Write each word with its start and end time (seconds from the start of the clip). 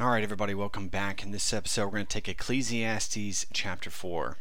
All 0.00 0.10
right, 0.10 0.24
everybody, 0.24 0.54
welcome 0.54 0.88
back. 0.88 1.22
In 1.22 1.30
this 1.30 1.52
episode, 1.52 1.84
we're 1.84 1.90
going 1.92 2.06
to 2.06 2.12
take 2.12 2.28
Ecclesiastes 2.28 3.46
chapter 3.52 3.90
4. 3.90 4.38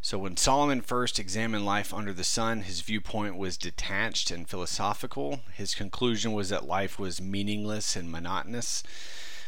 So, 0.00 0.18
when 0.18 0.36
Solomon 0.36 0.80
first 0.80 1.20
examined 1.20 1.64
life 1.64 1.94
under 1.94 2.12
the 2.12 2.24
sun, 2.24 2.62
his 2.62 2.80
viewpoint 2.80 3.36
was 3.36 3.56
detached 3.56 4.32
and 4.32 4.48
philosophical. 4.48 5.38
His 5.54 5.76
conclusion 5.76 6.32
was 6.32 6.48
that 6.48 6.66
life 6.66 6.98
was 6.98 7.20
meaningless 7.20 7.94
and 7.94 8.10
monotonous. 8.10 8.82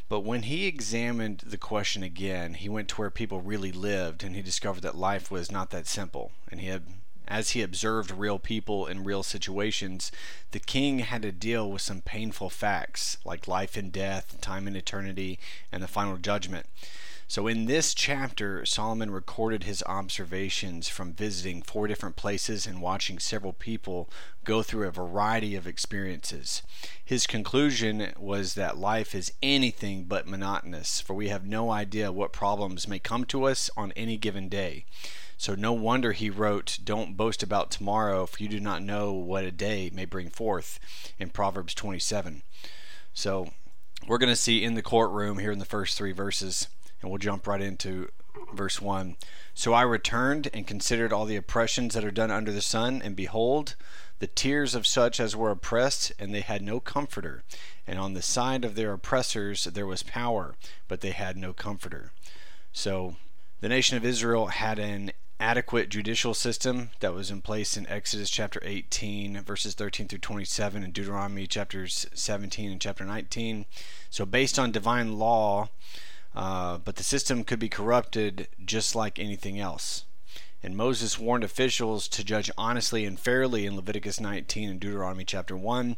But 0.08 0.20
when 0.20 0.44
he 0.44 0.66
examined 0.66 1.42
the 1.44 1.58
question 1.58 2.04
again, 2.04 2.54
he 2.54 2.69
went 2.69 2.87
to 2.90 2.94
where 2.94 3.10
people 3.10 3.40
really 3.40 3.72
lived 3.72 4.22
and 4.22 4.37
he 4.37 4.40
discovered 4.42 4.82
that 4.82 4.94
life 4.94 5.32
was 5.32 5.51
not 5.51 5.71
that 5.71 5.88
simple. 5.88 6.30
And 6.48 6.60
he 6.60 6.69
had 6.69 6.85
as 7.27 7.51
he 7.51 7.63
observed 7.63 8.11
real 8.11 8.38
people 8.38 8.87
in 8.87 9.04
real 9.04 9.22
situations, 9.22 10.13
the 10.51 10.61
king 10.61 11.01
had 11.01 11.23
to 11.23 11.33
deal 11.33 11.71
with 11.71 11.83
some 11.83 12.01
painful 12.01 12.51
facts 12.51 13.19
like 13.24 13.49
life 13.49 13.77
and 13.77 13.93
death, 13.93 14.41
time 14.41 14.67
and 14.67 14.77
eternity, 14.77 15.38
and 15.73 15.83
the 15.83 15.88
final 15.88 16.16
judgment. 16.16 16.66
So, 17.27 17.46
in 17.46 17.65
this 17.65 17.95
chapter, 17.95 18.66
Solomon 18.66 19.10
recorded 19.10 19.65
his 19.65 19.82
observations 19.84 20.88
from 20.88 21.15
visiting 21.15 21.62
four 21.62 21.87
different 21.88 22.16
places 22.16 22.66
and 22.66 22.82
watching 22.82 23.18
several 23.18 23.54
people 23.54 24.10
go 24.45 24.62
through 24.62 24.87
a 24.87 24.93
variety 24.93 25.56
of 25.56 25.66
experiences. 25.66 26.62
His 27.02 27.27
conclusion 27.27 28.12
was 28.18 28.54
that 28.54 28.77
life 28.77 29.15
is 29.15 29.32
anything 29.43 30.04
but 30.04 30.27
monotonous, 30.27 31.01
for 31.01 31.15
we 31.15 31.29
have 31.29 31.46
no 31.46 31.70
idea 31.70 32.12
what 32.12 32.32
problems 32.32 32.87
may 32.87 32.98
come 32.98 33.24
to 33.24 33.45
us 33.45 33.70
on 33.74 33.93
any 33.93 34.18
given 34.18 34.51
day. 34.51 34.84
So 35.37 35.55
no 35.55 35.73
wonder 35.73 36.12
he 36.12 36.30
wrote, 36.30 36.79
Don't 36.83 37.16
boast 37.16 37.43
about 37.43 37.70
tomorrow, 37.70 38.27
for 38.27 38.43
you 38.43 38.48
do 38.48 38.61
not 38.61 38.83
know 38.83 39.12
what 39.12 39.45
a 39.45 39.51
day 39.51 39.91
may 39.93 40.05
bring 40.05 40.30
forth 40.30 40.79
in 41.19 41.30
Proverbs 41.30 41.74
27. 41.74 42.43
So 43.12 43.51
we're 44.07 44.19
going 44.19 44.33
to 44.33 44.37
see 44.37 44.62
in 44.62 44.74
the 44.74 44.83
courtroom 44.83 45.38
here 45.38 45.52
in 45.52 45.59
the 45.59 45.65
first 45.65 45.97
three 45.97 46.12
verses, 46.12 46.69
and 47.01 47.10
we'll 47.10 47.19
jump 47.19 47.47
right 47.47 47.60
into 47.60 48.09
verse 48.52 48.80
1. 48.80 49.16
So 49.54 49.73
I 49.73 49.82
returned 49.82 50.49
and 50.52 50.66
considered 50.66 51.13
all 51.13 51.24
the 51.24 51.37
oppressions 51.37 51.95
that 51.95 52.04
are 52.04 52.10
done 52.10 52.30
under 52.30 52.52
the 52.52 52.60
sun, 52.60 53.01
and 53.02 53.15
behold, 53.16 53.76
the 54.19 54.26
tears 54.26 54.74
of 54.74 54.87
such 54.87 55.21
as 55.21 55.37
were 55.37 55.51
oppressed, 55.51 56.13
and 56.19 56.35
they 56.35 56.41
had 56.41 56.63
no 56.63 56.80
comforter. 56.80 57.45
And 57.87 57.98
on 57.98 58.15
the 58.15 58.23
side 58.23 58.65
of 58.65 58.74
their 58.74 58.93
oppressors 58.93 59.65
there 59.65 59.87
was 59.87 60.02
power, 60.02 60.54
but 60.88 61.01
they 61.01 61.10
had 61.10 61.37
no 61.37 61.52
comforter. 61.52 62.13
So 62.73 63.16
the 63.60 63.69
nation 63.69 63.96
of 63.96 64.05
Israel 64.05 64.48
had 64.48 64.79
an 64.79 65.13
adequate 65.45 65.91
judicial 65.91 66.33
system 66.33 66.89
that 67.00 67.12
was 67.12 67.31
in 67.31 67.42
place 67.42 67.77
in 67.77 67.87
Exodus 67.87 68.31
chapter 68.31 68.62
18, 68.64 69.42
verses 69.42 69.75
13 69.75 70.09
through 70.09 70.19
27, 70.20 70.83
and 70.83 70.95
Deuteronomy 70.95 71.47
chapters 71.47 72.06
17 72.14 72.73
and 72.73 72.81
chapter 72.81 73.05
19. 73.05 73.67
So, 74.09 74.25
based 74.25 74.59
on 74.59 74.73
divine 74.73 75.19
law, 75.19 75.69
uh, 76.34 76.78
but 76.78 76.97
the 76.97 77.03
system 77.03 77.45
could 77.45 77.59
be 77.59 77.69
corrupted 77.69 78.48
just 78.64 78.97
like 78.97 79.19
anything 79.19 79.61
else. 79.61 80.06
And 80.62 80.78
Moses 80.78 81.19
warned 81.19 81.45
officials 81.45 82.08
to 82.08 82.25
judge 82.25 82.51
honestly 82.56 83.05
and 83.05 83.20
fairly 83.20 83.67
in 83.67 83.77
Leviticus 83.77 84.19
19 84.19 84.70
and 84.70 84.81
Deuteronomy 84.81 85.27
chapter 85.27 85.58
1. 85.58 85.97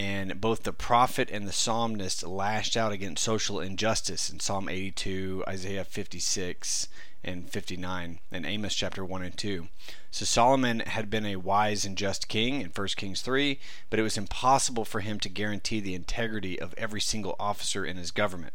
And 0.00 0.40
both 0.40 0.62
the 0.62 0.72
prophet 0.72 1.28
and 1.30 1.46
the 1.46 1.52
psalmist 1.52 2.26
lashed 2.26 2.74
out 2.74 2.90
against 2.90 3.22
social 3.22 3.60
injustice 3.60 4.30
in 4.30 4.40
Psalm 4.40 4.66
82, 4.66 5.44
Isaiah 5.46 5.84
56, 5.84 6.88
and 7.22 7.50
59 7.50 8.18
and 8.32 8.46
Amos 8.46 8.74
chapter 8.74 9.04
1 9.04 9.22
and 9.22 9.36
2. 9.36 9.68
So 10.10 10.24
Solomon 10.24 10.80
had 10.80 11.10
been 11.10 11.26
a 11.26 11.36
wise 11.36 11.84
and 11.84 11.98
just 11.98 12.28
king 12.28 12.62
in 12.62 12.70
1 12.70 12.88
Kings 12.96 13.20
3, 13.20 13.60
but 13.90 13.98
it 13.98 14.02
was 14.02 14.16
impossible 14.16 14.86
for 14.86 15.00
him 15.00 15.20
to 15.20 15.28
guarantee 15.28 15.80
the 15.80 15.94
integrity 15.94 16.58
of 16.58 16.72
every 16.78 17.02
single 17.02 17.36
officer 17.38 17.84
in 17.84 17.98
his 17.98 18.10
government. 18.10 18.54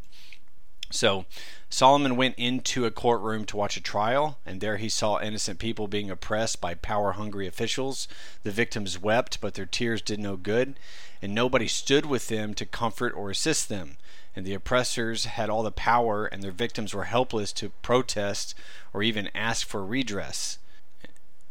So 0.95 1.25
Solomon 1.69 2.15
went 2.15 2.35
into 2.38 2.85
a 2.85 2.91
courtroom 2.91 3.45
to 3.45 3.57
watch 3.57 3.77
a 3.77 3.81
trial, 3.81 4.39
and 4.45 4.61
there 4.61 4.77
he 4.77 4.89
saw 4.89 5.19
innocent 5.19 5.59
people 5.59 5.88
being 5.88 6.09
oppressed 6.09 6.61
by 6.61 6.73
power 6.73 7.13
hungry 7.13 7.47
officials. 7.47 8.07
The 8.44 8.51
victims 8.51 9.00
wept, 9.00 9.41
but 9.41 9.53
their 9.53 9.66
tears 9.66 10.01
did 10.01 10.19
no 10.19 10.38
good, 10.38 10.79
and 11.22 11.35
nobody 11.35 11.67
stood 11.67 12.05
with 12.05 12.28
them 12.28 12.53
to 12.55 12.66
comfort 12.66 13.13
or 13.16 13.29
assist 13.29 13.69
them 13.69 13.97
and 14.35 14.45
the 14.45 14.53
oppressors 14.53 15.25
had 15.25 15.50
all 15.50 15.63
the 15.63 15.72
power, 15.72 16.25
and 16.25 16.44
their 16.44 16.51
victims 16.51 16.94
were 16.94 17.05
helpless 17.05 17.53
to 17.53 17.69
protest 17.81 18.53
or 18.94 19.01
even 19.01 19.29
ask 19.34 19.66
for 19.66 19.84
redress. 19.84 20.59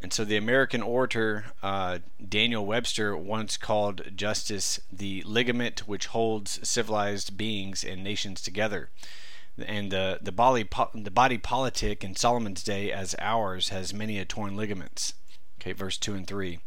And 0.02 0.12
so 0.12 0.22
the 0.22 0.36
American 0.36 0.82
orator 0.82 1.46
uh, 1.62 2.00
Daniel 2.28 2.66
Webster 2.66 3.16
once 3.16 3.56
called 3.56 4.02
justice 4.14 4.78
the 4.92 5.22
ligament 5.22 5.88
which 5.88 6.08
holds 6.08 6.60
civilized 6.68 7.38
beings 7.38 7.82
and 7.82 8.04
nations 8.04 8.42
together. 8.42 8.90
And 9.58 9.92
the, 9.92 10.18
the, 10.20 10.32
body, 10.32 10.68
the 10.94 11.10
body 11.10 11.38
politic 11.38 12.02
in 12.02 12.16
Solomon's 12.16 12.62
day, 12.62 12.90
as 12.90 13.14
ours, 13.20 13.68
has 13.68 13.94
many 13.94 14.18
a 14.18 14.24
torn 14.24 14.56
ligaments. 14.56 15.14
Okay, 15.60 15.72
verse 15.72 15.96
2 15.96 16.14
and 16.14 16.26
3. 16.26 16.58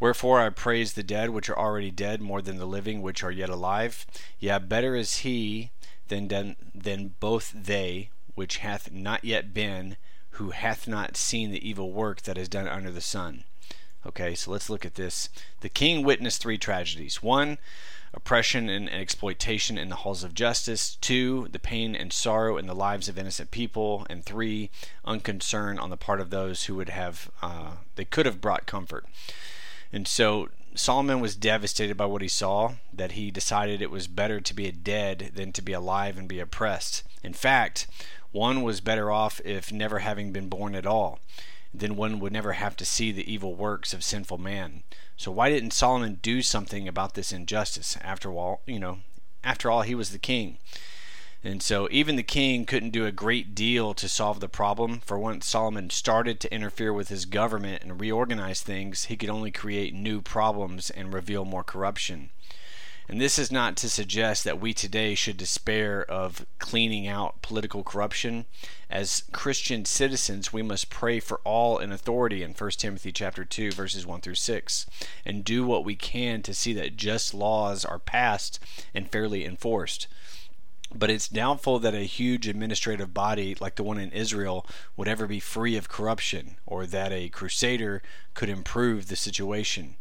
Wherefore 0.00 0.40
I 0.40 0.48
praise 0.50 0.92
the 0.92 1.02
dead 1.02 1.30
which 1.30 1.50
are 1.50 1.58
already 1.58 1.90
dead 1.90 2.22
more 2.22 2.40
than 2.40 2.56
the 2.56 2.66
living 2.66 3.02
which 3.02 3.22
are 3.22 3.30
yet 3.30 3.50
alive. 3.50 4.06
Yea, 4.38 4.58
better 4.58 4.94
is 4.94 5.18
he 5.18 5.70
than, 6.08 6.28
than, 6.28 6.56
than 6.74 7.14
both 7.20 7.52
they 7.54 8.10
which 8.34 8.58
hath 8.58 8.92
not 8.92 9.24
yet 9.24 9.52
been, 9.52 9.96
who 10.30 10.50
hath 10.50 10.86
not 10.86 11.16
seen 11.16 11.50
the 11.50 11.68
evil 11.68 11.92
work 11.92 12.22
that 12.22 12.38
is 12.38 12.48
done 12.48 12.68
under 12.68 12.90
the 12.90 13.00
sun. 13.00 13.44
Okay, 14.06 14.36
so 14.36 14.52
let's 14.52 14.70
look 14.70 14.86
at 14.86 14.94
this. 14.94 15.28
The 15.60 15.68
king 15.68 16.04
witnessed 16.04 16.40
three 16.40 16.58
tragedies. 16.58 17.24
One, 17.24 17.58
oppression 18.14 18.68
and 18.68 18.88
exploitation 18.88 19.76
in 19.76 19.88
the 19.88 19.96
halls 19.96 20.22
of 20.22 20.32
justice. 20.32 20.94
Two, 20.96 21.48
the 21.50 21.58
pain 21.58 21.96
and 21.96 22.12
sorrow 22.12 22.56
in 22.56 22.66
the 22.66 22.74
lives 22.74 23.08
of 23.08 23.18
innocent 23.18 23.50
people. 23.50 24.06
And 24.08 24.24
three, 24.24 24.70
unconcern 25.04 25.80
on 25.80 25.90
the 25.90 25.96
part 25.96 26.20
of 26.20 26.30
those 26.30 26.64
who 26.64 26.76
would 26.76 26.88
have, 26.88 27.30
uh, 27.42 27.72
they 27.96 28.04
could 28.04 28.26
have 28.26 28.40
brought 28.40 28.64
comfort. 28.64 29.06
And 29.92 30.06
so 30.06 30.50
Solomon 30.76 31.18
was 31.20 31.34
devastated 31.34 31.96
by 31.96 32.06
what 32.06 32.22
he 32.22 32.28
saw, 32.28 32.74
that 32.92 33.12
he 33.12 33.32
decided 33.32 33.82
it 33.82 33.90
was 33.90 34.06
better 34.06 34.40
to 34.40 34.54
be 34.54 34.70
dead 34.70 35.32
than 35.34 35.52
to 35.52 35.62
be 35.62 35.72
alive 35.72 36.16
and 36.16 36.28
be 36.28 36.38
oppressed. 36.38 37.02
In 37.24 37.32
fact, 37.32 37.88
one 38.30 38.62
was 38.62 38.80
better 38.80 39.10
off 39.10 39.40
if 39.44 39.72
never 39.72 40.00
having 40.00 40.30
been 40.30 40.48
born 40.48 40.76
at 40.76 40.86
all 40.86 41.18
then 41.72 41.96
one 41.96 42.20
would 42.20 42.32
never 42.32 42.52
have 42.52 42.76
to 42.76 42.84
see 42.84 43.12
the 43.12 43.30
evil 43.30 43.54
works 43.54 43.92
of 43.92 44.04
sinful 44.04 44.38
man. 44.38 44.82
So 45.16 45.30
why 45.30 45.50
didn't 45.50 45.72
Solomon 45.72 46.18
do 46.22 46.42
something 46.42 46.86
about 46.86 47.14
this 47.14 47.32
injustice? 47.32 47.96
After 48.02 48.30
all, 48.32 48.62
you 48.66 48.78
know, 48.78 48.98
after 49.42 49.70
all, 49.70 49.82
he 49.82 49.94
was 49.94 50.10
the 50.10 50.18
king. 50.18 50.58
And 51.44 51.62
so 51.62 51.86
even 51.92 52.16
the 52.16 52.22
king 52.24 52.64
couldn't 52.64 52.90
do 52.90 53.06
a 53.06 53.12
great 53.12 53.54
deal 53.54 53.94
to 53.94 54.08
solve 54.08 54.40
the 54.40 54.48
problem, 54.48 55.00
for 55.00 55.18
once 55.18 55.46
Solomon 55.46 55.90
started 55.90 56.40
to 56.40 56.52
interfere 56.52 56.92
with 56.92 57.08
his 57.08 57.24
government 57.24 57.82
and 57.82 58.00
reorganize 58.00 58.62
things, 58.62 59.04
he 59.04 59.16
could 59.16 59.30
only 59.30 59.52
create 59.52 59.94
new 59.94 60.20
problems 60.20 60.90
and 60.90 61.14
reveal 61.14 61.44
more 61.44 61.62
corruption. 61.62 62.30
And 63.08 63.20
this 63.20 63.38
is 63.38 63.52
not 63.52 63.76
to 63.76 63.88
suggest 63.88 64.42
that 64.42 64.60
we 64.60 64.74
today 64.74 65.14
should 65.14 65.36
despair 65.36 66.04
of 66.04 66.44
cleaning 66.58 67.06
out 67.06 67.40
political 67.40 67.84
corruption. 67.84 68.46
As 68.90 69.22
Christian 69.30 69.84
citizens, 69.84 70.52
we 70.52 70.62
must 70.62 70.90
pray 70.90 71.20
for 71.20 71.40
all 71.44 71.78
in 71.78 71.92
authority 71.92 72.42
in 72.42 72.52
1 72.52 72.70
Timothy 72.72 73.12
chapter 73.12 73.44
2 73.44 73.70
verses 73.70 74.04
1 74.04 74.22
through 74.22 74.34
6 74.34 74.86
and 75.24 75.44
do 75.44 75.64
what 75.64 75.84
we 75.84 75.94
can 75.94 76.42
to 76.42 76.52
see 76.52 76.72
that 76.72 76.96
just 76.96 77.32
laws 77.32 77.84
are 77.84 78.00
passed 78.00 78.58
and 78.92 79.10
fairly 79.10 79.44
enforced. 79.44 80.08
But 80.92 81.10
it's 81.10 81.28
doubtful 81.28 81.78
that 81.80 81.94
a 81.94 82.00
huge 82.00 82.48
administrative 82.48 83.14
body 83.14 83.54
like 83.60 83.76
the 83.76 83.84
one 83.84 83.98
in 83.98 84.10
Israel 84.10 84.66
would 84.96 85.08
ever 85.08 85.28
be 85.28 85.40
free 85.40 85.76
of 85.76 85.88
corruption 85.88 86.56
or 86.66 86.86
that 86.86 87.12
a 87.12 87.28
crusader 87.28 88.02
could 88.34 88.48
improve 88.48 89.06
the 89.06 89.16
situation. 89.16 89.96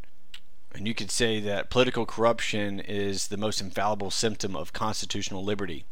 And 0.75 0.88
you 0.88 0.94
could 0.94 1.09
say 1.09 1.40
that 1.40 1.69
political 1.69 2.06
corruption 2.06 2.81
is 2.81 3.28
the 3.28 3.38
most 3.38 3.62
infallible 3.62 4.12
symptom 4.12 4.56
of 4.56 4.74
constitutional 4.74 5.44
liberty. 5.44 5.86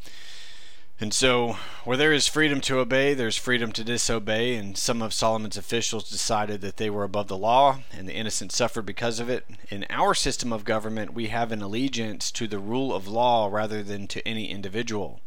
And 1.00 1.12
so, 1.12 1.56
where 1.84 1.96
there 1.96 2.12
is 2.12 2.28
freedom 2.28 2.60
to 2.62 2.78
obey, 2.78 3.14
there's 3.14 3.36
freedom 3.36 3.72
to 3.72 3.82
disobey, 3.82 4.54
and 4.54 4.78
some 4.78 5.02
of 5.02 5.12
Solomon's 5.12 5.56
officials 5.56 6.08
decided 6.08 6.60
that 6.60 6.76
they 6.76 6.88
were 6.88 7.02
above 7.02 7.26
the 7.26 7.36
law, 7.36 7.80
and 7.92 8.08
the 8.08 8.14
innocent 8.14 8.52
suffered 8.52 8.86
because 8.86 9.18
of 9.18 9.28
it. 9.28 9.44
In 9.70 9.86
our 9.90 10.14
system 10.14 10.52
of 10.52 10.64
government, 10.64 11.12
we 11.12 11.28
have 11.28 11.50
an 11.50 11.62
allegiance 11.62 12.30
to 12.32 12.46
the 12.46 12.60
rule 12.60 12.94
of 12.94 13.08
law 13.08 13.48
rather 13.50 13.82
than 13.82 14.06
to 14.08 14.26
any 14.28 14.50
individual. 14.50 15.20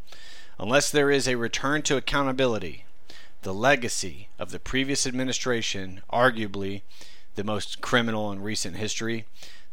Unless 0.58 0.90
there 0.90 1.10
is 1.10 1.28
a 1.28 1.36
return 1.36 1.82
to 1.82 1.96
accountability, 1.98 2.84
the 3.42 3.52
legacy 3.52 4.28
of 4.38 4.52
the 4.52 4.58
previous 4.58 5.06
administration, 5.06 6.00
arguably, 6.10 6.82
the 7.34 7.44
most 7.44 7.80
criminal 7.80 8.32
in 8.32 8.42
recent 8.42 8.76
history, 8.76 9.24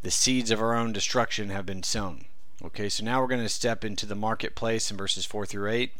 the 0.02 0.12
seeds 0.12 0.52
of 0.52 0.62
our 0.62 0.76
own 0.76 0.94
destruction 0.94 1.50
have 1.50 1.66
been 1.66 1.84
sown. 1.84 2.26
Okay, 2.64 2.90
so 2.90 3.04
now 3.04 3.22
we're 3.22 3.28
going 3.28 3.42
to 3.42 3.50
step 3.50 3.84
into 3.84 4.06
the 4.06 4.16
marketplace 4.16 4.90
in 4.90 4.98
verses 4.98 5.26
4 5.26 5.46
through 5.46 5.70
8. 5.70 5.92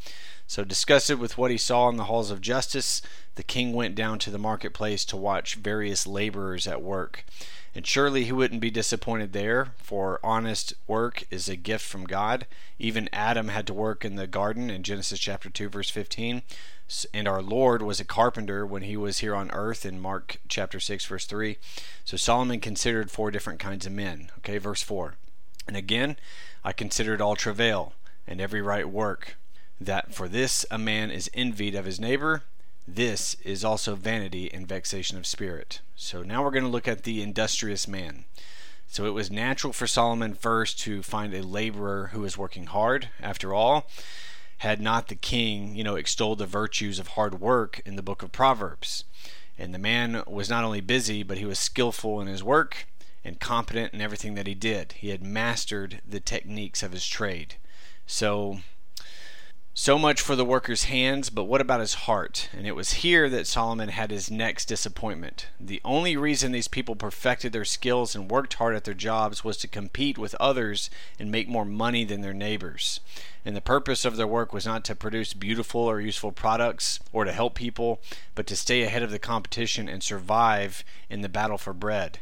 So, 0.48 0.64
disgusted 0.64 1.20
with 1.20 1.38
what 1.38 1.52
he 1.52 1.58
saw 1.58 1.90
in 1.90 1.98
the 1.98 2.04
halls 2.06 2.30
of 2.30 2.40
justice, 2.40 3.02
the 3.34 3.44
king 3.44 3.74
went 3.74 3.96
down 3.96 4.20
to 4.20 4.32
the 4.32 4.38
marketplace 4.38 5.04
to 5.06 5.18
watch 5.18 5.56
various 5.56 6.06
laborers 6.06 6.68
at 6.68 6.82
work. 6.82 7.26
And 7.74 7.86
surely 7.86 8.24
he 8.24 8.32
wouldn't 8.32 8.62
be 8.62 8.72
disappointed 8.72 9.34
there, 9.34 9.74
for 9.78 10.20
honest 10.24 10.74
work 10.88 11.26
is 11.30 11.50
a 11.50 11.58
gift 11.58 11.86
from 11.86 12.06
God. 12.06 12.48
Even 12.80 13.10
Adam 13.12 13.50
had 13.50 13.68
to 13.68 13.74
work 13.74 14.06
in 14.06 14.16
the 14.16 14.28
garden 14.28 14.70
in 14.70 14.82
Genesis 14.82 15.20
chapter 15.20 15.50
2 15.50 15.68
verse 15.68 15.90
15. 15.90 16.42
And 17.14 17.28
our 17.28 17.42
Lord 17.42 17.82
was 17.82 18.00
a 18.00 18.06
carpenter 18.06 18.66
when 18.66 18.84
he 18.84 18.96
was 18.96 19.20
here 19.20 19.36
on 19.36 19.52
earth 19.52 19.86
in 19.86 20.00
Mark 20.00 20.38
chapter 20.48 20.80
6 20.80 21.06
verse 21.06 21.26
3. 21.26 21.58
So 22.04 22.18
Solomon 22.18 22.60
considered 22.60 23.12
four 23.12 23.32
different 23.32 23.60
kinds 23.60 23.86
of 23.86 23.92
men. 23.92 24.32
Okay, 24.40 24.58
verse 24.58 24.82
4. 24.82 25.16
And 25.68 25.76
again, 25.76 26.18
I 26.64 26.74
considered 26.74 27.22
all 27.22 27.36
travail 27.36 27.94
and 28.28 28.40
every 28.40 28.62
right 28.62 28.90
work, 28.90 29.36
that 29.80 30.14
for 30.14 30.28
this 30.28 30.66
a 30.70 30.78
man 30.78 31.12
is 31.12 31.30
envied 31.34 31.76
of 31.76 31.86
his 31.86 32.00
neighbor 32.00 32.44
this 32.88 33.36
is 33.44 33.66
also 33.66 33.96
vanity 33.96 34.54
and 34.54 34.68
vexation 34.68 35.18
of 35.18 35.26
spirit. 35.26 35.82
So 35.96 36.22
now 36.22 36.44
we're 36.44 36.52
going 36.52 36.64
to 36.64 36.70
look 36.70 36.88
at 36.88 37.04
the 37.04 37.22
industrious 37.22 37.88
man. 37.88 38.26
So 38.88 39.06
it 39.06 39.14
was 39.14 39.32
natural 39.32 39.74
for 39.74 39.88
Solomon 39.88 40.36
first 40.36 40.80
to 40.82 41.02
find 41.02 41.34
a 41.34 41.42
laborer 41.42 42.12
who 42.14 42.22
was 42.22 42.38
working 42.38 42.68
hard. 42.68 43.10
After 43.20 43.54
all, 43.54 43.88
had 44.60 44.82
not 44.82 45.08
the 45.08 45.16
king, 45.16 45.76
you 45.76 45.84
know, 45.84 45.96
extolled 45.96 46.40
the 46.40 46.46
virtues 46.46 47.00
of 47.00 47.10
hard 47.10 47.40
work 47.40 47.82
in 47.86 47.96
the 47.96 48.04
book 48.04 48.24
of 48.24 48.32
Proverbs. 48.32 49.04
And 49.58 49.74
the 49.74 49.80
man 49.80 50.24
was 50.28 50.50
not 50.50 50.64
only 50.64 50.82
busy, 50.82 51.24
but 51.24 51.38
he 51.38 51.46
was 51.46 51.60
skillful 51.60 52.20
in 52.22 52.28
his 52.28 52.44
work 52.44 52.88
and 53.24 53.40
competent 53.40 53.94
in 53.94 54.02
everything 54.02 54.36
that 54.36 54.48
he 54.48 54.54
did. 54.54 54.94
He 54.94 55.10
had 55.10 55.24
mastered 55.24 56.02
the 56.08 56.20
techniques 56.20 56.84
of 56.84 56.92
his 56.92 57.08
trade. 57.08 57.56
So 58.06 58.60
so 59.78 60.00
much 60.00 60.22
for 60.22 60.38
the 60.38 60.46
worker's 60.46 60.86
hands, 60.86 61.30
but 61.30 61.44
what 61.44 61.60
about 61.60 61.82
his 61.82 61.96
heart? 62.06 62.48
And 62.58 62.66
it 62.66 62.78
was 62.78 62.94
here 62.94 63.30
that 63.30 63.46
Solomon 63.46 63.90
had 63.90 64.10
his 64.10 64.32
next 64.32 64.68
disappointment. 64.68 65.48
The 65.60 65.82
only 65.84 66.16
reason 66.16 66.54
these 66.54 66.70
people 66.70 66.96
perfected 66.96 67.52
their 67.52 67.66
skills 67.66 68.16
and 68.16 68.32
worked 68.32 68.54
hard 68.54 68.74
at 68.78 68.86
their 68.86 68.94
jobs 68.94 69.44
was 69.44 69.58
to 69.58 69.68
compete 69.68 70.18
with 70.18 70.34
others 70.36 70.90
and 71.20 71.30
make 71.30 71.50
more 71.50 71.66
money 71.66 72.06
than 72.06 72.22
their 72.22 72.34
neighbors. 72.34 73.02
And 73.44 73.54
the 73.54 73.60
purpose 73.60 74.06
of 74.06 74.16
their 74.16 74.26
work 74.26 74.54
was 74.54 74.66
not 74.66 74.86
to 74.86 74.96
produce 74.96 75.34
beautiful 75.34 75.82
or 75.82 76.00
useful 76.00 76.32
products 76.32 77.02
or 77.12 77.26
to 77.26 77.34
help 77.34 77.54
people, 77.54 78.00
but 78.34 78.48
to 78.48 78.56
stay 78.56 78.84
ahead 78.84 79.04
of 79.04 79.12
the 79.12 79.20
competition 79.20 79.90
and 79.90 80.02
survive 80.02 80.86
in 81.10 81.20
the 81.20 81.28
battle 81.28 81.58
for 81.58 81.74
bread. 81.74 82.20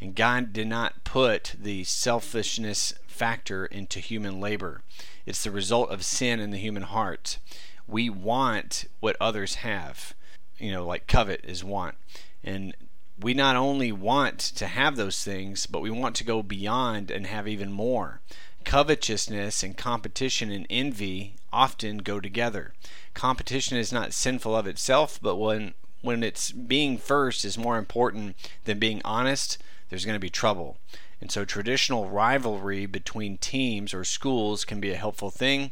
And 0.00 0.14
God 0.14 0.54
did 0.54 0.66
not 0.66 1.04
put 1.04 1.56
the 1.60 1.84
selfishness 1.84 2.94
factor 3.06 3.66
into 3.66 4.00
human 4.00 4.40
labor. 4.40 4.80
It's 5.26 5.42
the 5.42 5.50
result 5.50 5.90
of 5.90 6.04
sin 6.04 6.40
in 6.40 6.50
the 6.50 6.58
human 6.58 6.84
heart. 6.84 7.38
We 7.86 8.08
want 8.08 8.86
what 9.00 9.16
others 9.20 9.56
have. 9.56 10.14
You 10.58 10.72
know, 10.72 10.86
like 10.86 11.06
covet 11.06 11.44
is 11.44 11.62
want. 11.62 11.96
And 12.42 12.74
we 13.20 13.34
not 13.34 13.56
only 13.56 13.92
want 13.92 14.38
to 14.38 14.66
have 14.66 14.96
those 14.96 15.22
things, 15.24 15.66
but 15.66 15.82
we 15.82 15.90
want 15.90 16.14
to 16.16 16.24
go 16.24 16.42
beyond 16.42 17.10
and 17.10 17.26
have 17.26 17.48
even 17.48 17.72
more. 17.72 18.20
Covetousness 18.64 19.62
and 19.62 19.76
competition 19.76 20.50
and 20.50 20.66
envy 20.70 21.34
often 21.52 21.98
go 21.98 22.20
together. 22.20 22.72
Competition 23.14 23.76
is 23.76 23.92
not 23.92 24.12
sinful 24.12 24.56
of 24.56 24.66
itself, 24.66 25.18
but 25.20 25.36
when 25.36 25.74
when 26.02 26.22
it's 26.22 26.52
being 26.52 26.98
first 26.98 27.44
is 27.44 27.58
more 27.58 27.78
important 27.78 28.36
than 28.64 28.78
being 28.78 29.00
honest, 29.04 29.58
there's 29.88 30.04
going 30.04 30.14
to 30.14 30.20
be 30.20 30.30
trouble. 30.30 30.76
And 31.20 31.30
so 31.32 31.44
traditional 31.44 32.08
rivalry 32.08 32.86
between 32.86 33.38
teams 33.38 33.94
or 33.94 34.04
schools 34.04 34.64
can 34.64 34.80
be 34.80 34.92
a 34.92 34.96
helpful 34.96 35.30
thing, 35.30 35.70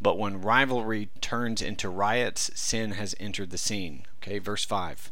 but 0.00 0.18
when 0.18 0.40
rivalry 0.40 1.08
turns 1.20 1.62
into 1.62 1.88
riots, 1.88 2.50
sin 2.54 2.92
has 2.92 3.14
entered 3.18 3.50
the 3.50 3.58
scene. 3.58 4.04
Okay, 4.22 4.38
verse 4.38 4.64
5. 4.64 5.10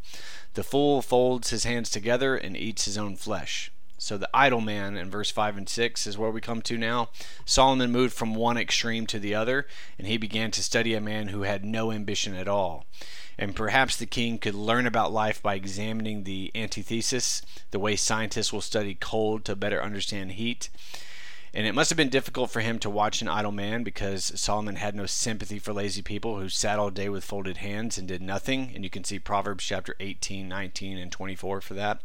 The 0.55 0.63
fool 0.63 1.03
folds 1.03 1.51
his 1.51 1.65
hands 1.65 1.91
together 1.91 2.37
and 2.37 2.57
eats 2.57 2.85
his 2.85 2.99
own 2.99 3.17
flesh. 3.17 3.73
So 4.03 4.19
the 4.19 4.29
idle 4.35 4.61
man 4.61 4.97
in 4.97 5.11
verse 5.11 5.31
5 5.31 5.57
and 5.57 5.69
6 5.69 6.07
is 6.09 6.19
where 6.19 6.31
we 6.31 6.41
come 6.41 6.61
to 6.63 6.77
now. 6.77 7.11
Solomon 7.45 7.93
moved 7.93 8.15
from 8.15 8.35
one 8.35 8.59
extreme 8.59 9.07
to 9.07 9.21
the 9.21 9.35
other, 9.35 9.67
and 9.97 10.09
he 10.09 10.17
began 10.17 10.51
to 10.51 10.63
study 10.63 10.95
a 10.95 11.01
man 11.01 11.29
who 11.29 11.43
had 11.43 11.65
no 11.65 11.93
ambition 11.93 12.35
at 12.35 12.49
all. 12.49 12.85
And 13.39 13.57
perhaps 13.57 13.97
the 13.97 14.07
king 14.07 14.39
could 14.39 14.55
learn 14.55 14.87
about 14.87 15.13
life 15.13 15.43
by 15.43 15.55
examining 15.55 16.25
the 16.25 16.51
antithesis, 16.55 17.43
the 17.71 17.79
way 17.79 17.97
scientists 17.97 18.53
will 18.53 18.61
study 18.61 18.95
cold 18.95 19.45
to 19.47 19.57
better 19.57 19.83
understand 19.83 20.33
heat. 20.33 20.69
And 21.55 21.67
it 21.67 21.75
must 21.75 21.91
have 21.91 21.99
been 21.99 22.09
difficult 22.09 22.51
for 22.51 22.61
him 22.61 22.79
to 22.79 22.89
watch 22.89 23.21
an 23.21 23.29
idle 23.29 23.53
man 23.53 23.83
because 23.83 24.33
Solomon 24.41 24.77
had 24.77 24.95
no 24.95 25.05
sympathy 25.05 25.59
for 25.59 25.75
lazy 25.75 26.01
people 26.01 26.39
who 26.39 26.49
sat 26.49 26.79
all 26.79 26.91
day 26.91 27.11
with 27.11 27.25
folded 27.25 27.59
hands 27.59 27.99
and 27.99 28.09
did 28.09 28.23
nothing. 28.23 28.73
And 28.75 28.85
you 28.85 28.91
can 28.91 29.05
see 29.05 29.19
Proverbs 29.19 29.65
chapter 29.65 29.95
18, 30.01 30.49
19, 30.49 30.97
and 30.97 31.13
24 31.13 31.61
for 31.61 31.75
that. 31.75 32.01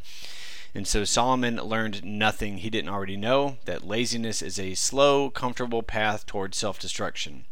And 0.77 0.87
so 0.87 1.05
Solomon 1.05 1.55
learned 1.55 2.05
nothing 2.05 2.59
he 2.59 2.69
didn't 2.69 2.91
already 2.91 3.17
know 3.17 3.57
that 3.65 3.87
laziness 3.87 4.43
is 4.43 4.59
a 4.59 4.75
slow, 4.75 5.31
comfortable 5.31 5.81
path 5.81 6.27
towards 6.27 6.55
self 6.55 6.77
destruction. 6.77 7.45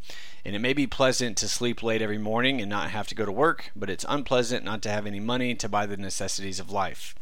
And 0.46 0.56
it 0.56 0.60
may 0.60 0.74
be 0.74 0.86
pleasant 0.86 1.36
to 1.38 1.48
sleep 1.48 1.82
late 1.82 2.04
every 2.04 2.20
morning 2.20 2.62
and 2.62 2.70
not 2.70 2.92
have 2.92 3.08
to 3.08 3.16
go 3.16 3.26
to 3.26 3.32
work, 3.32 3.72
but 3.76 3.90
it's 3.90 4.06
unpleasant 4.08 4.64
not 4.64 4.84
to 4.84 4.92
have 4.92 5.08
any 5.08 5.20
money 5.20 5.56
to 5.56 5.68
buy 5.68 5.88
the 5.88 5.98
necessities 5.98 6.60
of 6.60 6.70
life. 6.70 7.16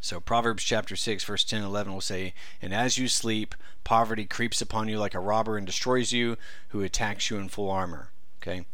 So 0.00 0.18
Proverbs 0.18 0.64
chapter 0.64 0.96
6 0.96 1.22
verse 1.22 1.44
10 1.44 1.60
and 1.60 1.68
11 1.68 1.92
will 1.92 2.00
say, 2.00 2.34
"And 2.60 2.74
as 2.74 2.98
you 2.98 3.06
sleep, 3.06 3.54
poverty 3.84 4.24
creeps 4.24 4.60
upon 4.60 4.88
you 4.88 4.98
like 4.98 5.14
a 5.14 5.20
robber 5.20 5.56
and 5.56 5.64
destroys 5.64 6.10
you, 6.10 6.36
who 6.70 6.82
attacks 6.82 7.30
you 7.30 7.38
in 7.38 7.48
full 7.48 7.70
armor." 7.70 8.10
Okay? 8.42 8.66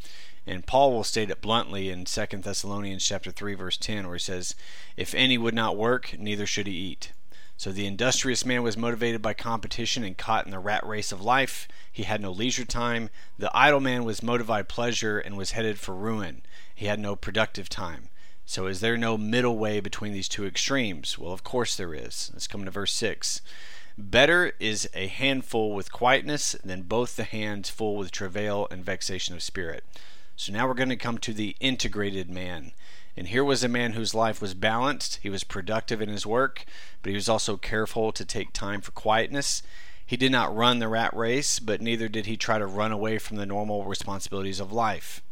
And 0.47 0.67
Paul 0.67 0.93
will 0.93 1.05
state 1.05 1.31
it 1.31 1.43
bluntly 1.43 1.91
in 1.91 2.07
2 2.07 2.43
Thessalonians 2.43 3.05
chapter 3.05 3.31
3 3.31 3.55
verse 3.55 3.77
10 3.77 4.07
where 4.07 4.17
he 4.17 4.21
says, 4.21 4.55
"If 4.97 5.15
any 5.15 5.39
would 5.39 5.55
not 5.55 5.77
work, 5.77 6.19
neither 6.19 6.47
should 6.47 6.67
he 6.67 6.73
eat." 6.73 7.13
So 7.57 7.73
the 7.73 7.87
industrious 7.87 8.47
man 8.47 8.63
was 8.63 8.77
motivated 8.77 9.21
by 9.21 9.35
competition 9.35 10.03
and 10.03 10.17
caught 10.17 10.47
in 10.47 10.51
the 10.51 10.59
rat 10.59 10.85
race 10.87 11.13
of 11.13 11.21
life. 11.21 11.69
He 11.93 12.05
had 12.05 12.23
no 12.23 12.31
leisure 12.31 12.65
time. 12.65 13.11
The 13.39 13.55
idle 13.55 13.81
man 13.81 14.05
was 14.05 14.23
motivated 14.23 14.49
by 14.49 14.63
pleasure 14.63 15.19
and 15.19 15.37
was 15.37 15.51
headed 15.51 15.79
for 15.79 15.95
ruin. 15.95 16.41
He 16.75 16.87
had 16.87 16.99
no 16.99 17.17
productive 17.17 17.69
time. 17.69 18.09
So 18.47 18.67
is 18.67 18.81
there 18.81 18.97
no 18.97 19.19
middle 19.19 19.59
way 19.59 19.79
between 19.81 20.15
these 20.15 20.27
two 20.27 20.47
extremes? 20.47 21.19
Well, 21.19 21.33
of 21.33 21.45
course 21.45 21.77
there 21.77 21.93
is. 21.93 22.31
Let's 22.33 22.47
come 22.47 22.65
to 22.65 22.71
verse 22.71 22.95
6. 22.95 23.43
Better 23.99 24.55
is 24.59 24.89
a 24.95 25.09
handful 25.09 25.75
with 25.75 25.93
quietness 25.93 26.57
than 26.65 26.83
both 26.83 27.17
the 27.17 27.25
hands 27.25 27.69
full 27.69 27.97
with 27.97 28.11
travail 28.11 28.67
and 28.71 28.83
vexation 28.83 29.35
of 29.35 29.43
spirit. 29.43 29.85
So 30.41 30.55
now 30.55 30.67
we're 30.67 30.73
going 30.73 30.89
to 30.89 30.97
come 30.97 31.19
to 31.19 31.35
the 31.35 31.55
integrated 31.61 32.31
man. 32.31 32.73
And 33.15 33.29
here 33.29 33.45
was 33.45 33.63
a 33.63 33.69
man 33.69 33.93
whose 33.93 34.15
life 34.15 34.41
was 34.41 34.55
balanced. 34.55 35.19
He 35.23 35.29
was 35.29 35.45
productive 35.45 36.01
in 36.01 36.09
his 36.09 36.25
work, 36.25 36.65
but 37.03 37.11
he 37.11 37.15
was 37.15 37.29
also 37.29 37.59
careful 37.59 38.11
to 38.13 38.25
take 38.25 38.55
time 38.55 38.81
for 38.81 38.91
quietness. 38.93 39.63
He 40.07 40.17
did 40.17 40.33
not 40.33 40.57
run 40.57 40.79
the 40.79 40.89
rat 40.89 41.15
race, 41.15 41.59
but 41.59 41.83
neither 41.83 42.09
did 42.09 42.25
he 42.25 42.39
try 42.39 42.59
to 42.59 42.65
run 42.65 42.91
away 42.91 43.19
from 43.19 43.37
the 43.37 43.45
normal 43.45 43.85
responsibilities 43.85 44.61
of 44.61 44.73
life. 44.73 45.23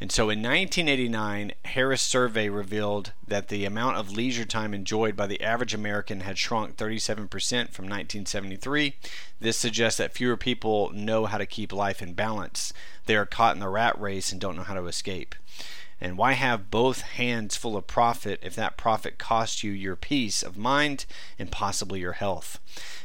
And 0.00 0.12
so 0.12 0.30
in 0.30 0.38
1989, 0.40 1.52
Harris 1.64 2.02
survey 2.02 2.48
revealed 2.48 3.12
that 3.26 3.48
the 3.48 3.64
amount 3.64 3.96
of 3.96 4.12
leisure 4.12 4.44
time 4.44 4.72
enjoyed 4.72 5.16
by 5.16 5.26
the 5.26 5.42
average 5.42 5.74
American 5.74 6.20
had 6.20 6.38
shrunk 6.38 6.76
37% 6.76 7.16
from 7.70 7.86
1973. 7.86 8.94
This 9.40 9.56
suggests 9.56 9.98
that 9.98 10.14
fewer 10.14 10.36
people 10.36 10.90
know 10.94 11.26
how 11.26 11.38
to 11.38 11.46
keep 11.46 11.72
life 11.72 12.00
in 12.00 12.14
balance. 12.14 12.72
They 13.06 13.16
are 13.16 13.26
caught 13.26 13.56
in 13.56 13.60
the 13.60 13.68
rat 13.68 14.00
race 14.00 14.30
and 14.30 14.40
don't 14.40 14.54
know 14.54 14.62
how 14.62 14.74
to 14.74 14.86
escape. 14.86 15.34
And 16.00 16.16
why 16.16 16.32
have 16.32 16.70
both 16.70 17.00
hands 17.00 17.56
full 17.56 17.76
of 17.76 17.88
profit 17.88 18.38
if 18.42 18.54
that 18.54 18.76
profit 18.76 19.18
costs 19.18 19.64
you 19.64 19.72
your 19.72 19.96
peace 19.96 20.42
of 20.42 20.56
mind 20.56 21.06
and 21.38 21.50
possibly 21.50 22.00
your 22.00 22.12
health? 22.12 22.60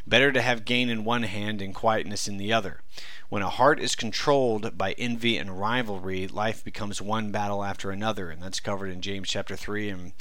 Better 0.05 0.31
to 0.31 0.41
have 0.41 0.65
gain 0.65 0.89
in 0.89 1.03
one 1.03 1.23
hand 1.23 1.61
and 1.61 1.73
quietness 1.73 2.27
in 2.27 2.37
the 2.37 2.53
other. 2.53 2.81
When 3.29 3.41
a 3.41 3.49
heart 3.49 3.79
is 3.79 3.95
controlled 3.95 4.77
by 4.77 4.91
envy 4.93 5.37
and 5.37 5.59
rivalry, 5.59 6.27
life 6.27 6.63
becomes 6.63 7.01
one 7.01 7.31
battle 7.31 7.63
after 7.63 7.89
another, 7.89 8.29
and 8.29 8.41
that's 8.41 8.59
covered 8.59 8.91
in 8.91 9.01
James 9.01 9.27
chapter 9.27 9.55
3 9.55 9.89
and 9.89 10.13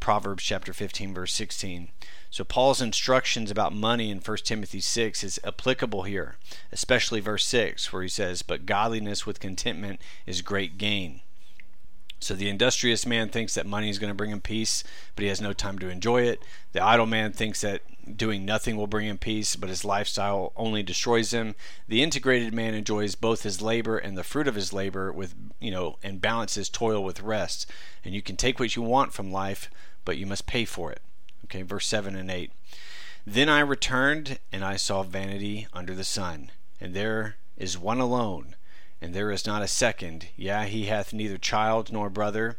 Proverbs 0.00 0.44
chapter 0.44 0.72
15 0.72 1.14
verse 1.14 1.32
16. 1.34 1.88
So 2.30 2.44
Paul's 2.44 2.82
instructions 2.82 3.50
about 3.50 3.72
money 3.72 4.10
in 4.10 4.20
1 4.20 4.36
Timothy 4.44 4.80
6 4.80 5.24
is 5.24 5.40
applicable 5.44 6.02
here, 6.02 6.36
especially 6.72 7.20
verse 7.20 7.46
6 7.46 7.92
where 7.92 8.02
he 8.02 8.08
says, 8.08 8.42
"But 8.42 8.66
godliness 8.66 9.24
with 9.24 9.40
contentment 9.40 10.00
is 10.26 10.42
great 10.42 10.76
gain." 10.78 11.22
So 12.24 12.34
the 12.34 12.48
industrious 12.48 13.04
man 13.04 13.28
thinks 13.28 13.54
that 13.54 13.66
money 13.66 13.90
is 13.90 13.98
going 13.98 14.08
to 14.10 14.14
bring 14.14 14.30
him 14.30 14.40
peace, 14.40 14.82
but 15.14 15.24
he 15.24 15.28
has 15.28 15.42
no 15.42 15.52
time 15.52 15.78
to 15.80 15.90
enjoy 15.90 16.22
it. 16.22 16.42
The 16.72 16.82
idle 16.82 17.04
man 17.04 17.34
thinks 17.34 17.60
that 17.60 17.82
doing 18.16 18.46
nothing 18.46 18.78
will 18.78 18.86
bring 18.86 19.06
him 19.06 19.18
peace, 19.18 19.56
but 19.56 19.68
his 19.68 19.84
lifestyle 19.84 20.54
only 20.56 20.82
destroys 20.82 21.34
him. 21.34 21.54
The 21.86 22.02
integrated 22.02 22.54
man 22.54 22.72
enjoys 22.72 23.14
both 23.14 23.42
his 23.42 23.60
labor 23.60 23.98
and 23.98 24.16
the 24.16 24.24
fruit 24.24 24.48
of 24.48 24.54
his 24.54 24.72
labor 24.72 25.12
with, 25.12 25.34
you 25.60 25.70
know, 25.70 25.98
and 26.02 26.22
balances 26.22 26.70
toil 26.70 27.04
with 27.04 27.20
rest. 27.20 27.70
And 28.02 28.14
you 28.14 28.22
can 28.22 28.38
take 28.38 28.58
what 28.58 28.74
you 28.74 28.80
want 28.80 29.12
from 29.12 29.30
life, 29.30 29.70
but 30.06 30.16
you 30.16 30.24
must 30.24 30.46
pay 30.46 30.64
for 30.64 30.90
it. 30.90 31.02
Okay, 31.44 31.60
verse 31.60 31.86
7 31.86 32.16
and 32.16 32.30
8. 32.30 32.50
Then 33.26 33.50
I 33.50 33.60
returned 33.60 34.38
and 34.50 34.64
I 34.64 34.76
saw 34.76 35.02
vanity 35.02 35.66
under 35.74 35.94
the 35.94 36.04
sun, 36.04 36.52
and 36.80 36.94
there 36.94 37.36
is 37.58 37.76
one 37.76 38.00
alone 38.00 38.54
and 39.04 39.12
there 39.12 39.30
is 39.30 39.46
not 39.46 39.60
a 39.62 39.68
second. 39.68 40.28
Yea, 40.34 40.66
he 40.66 40.86
hath 40.86 41.12
neither 41.12 41.36
child 41.36 41.92
nor 41.92 42.08
brother, 42.08 42.56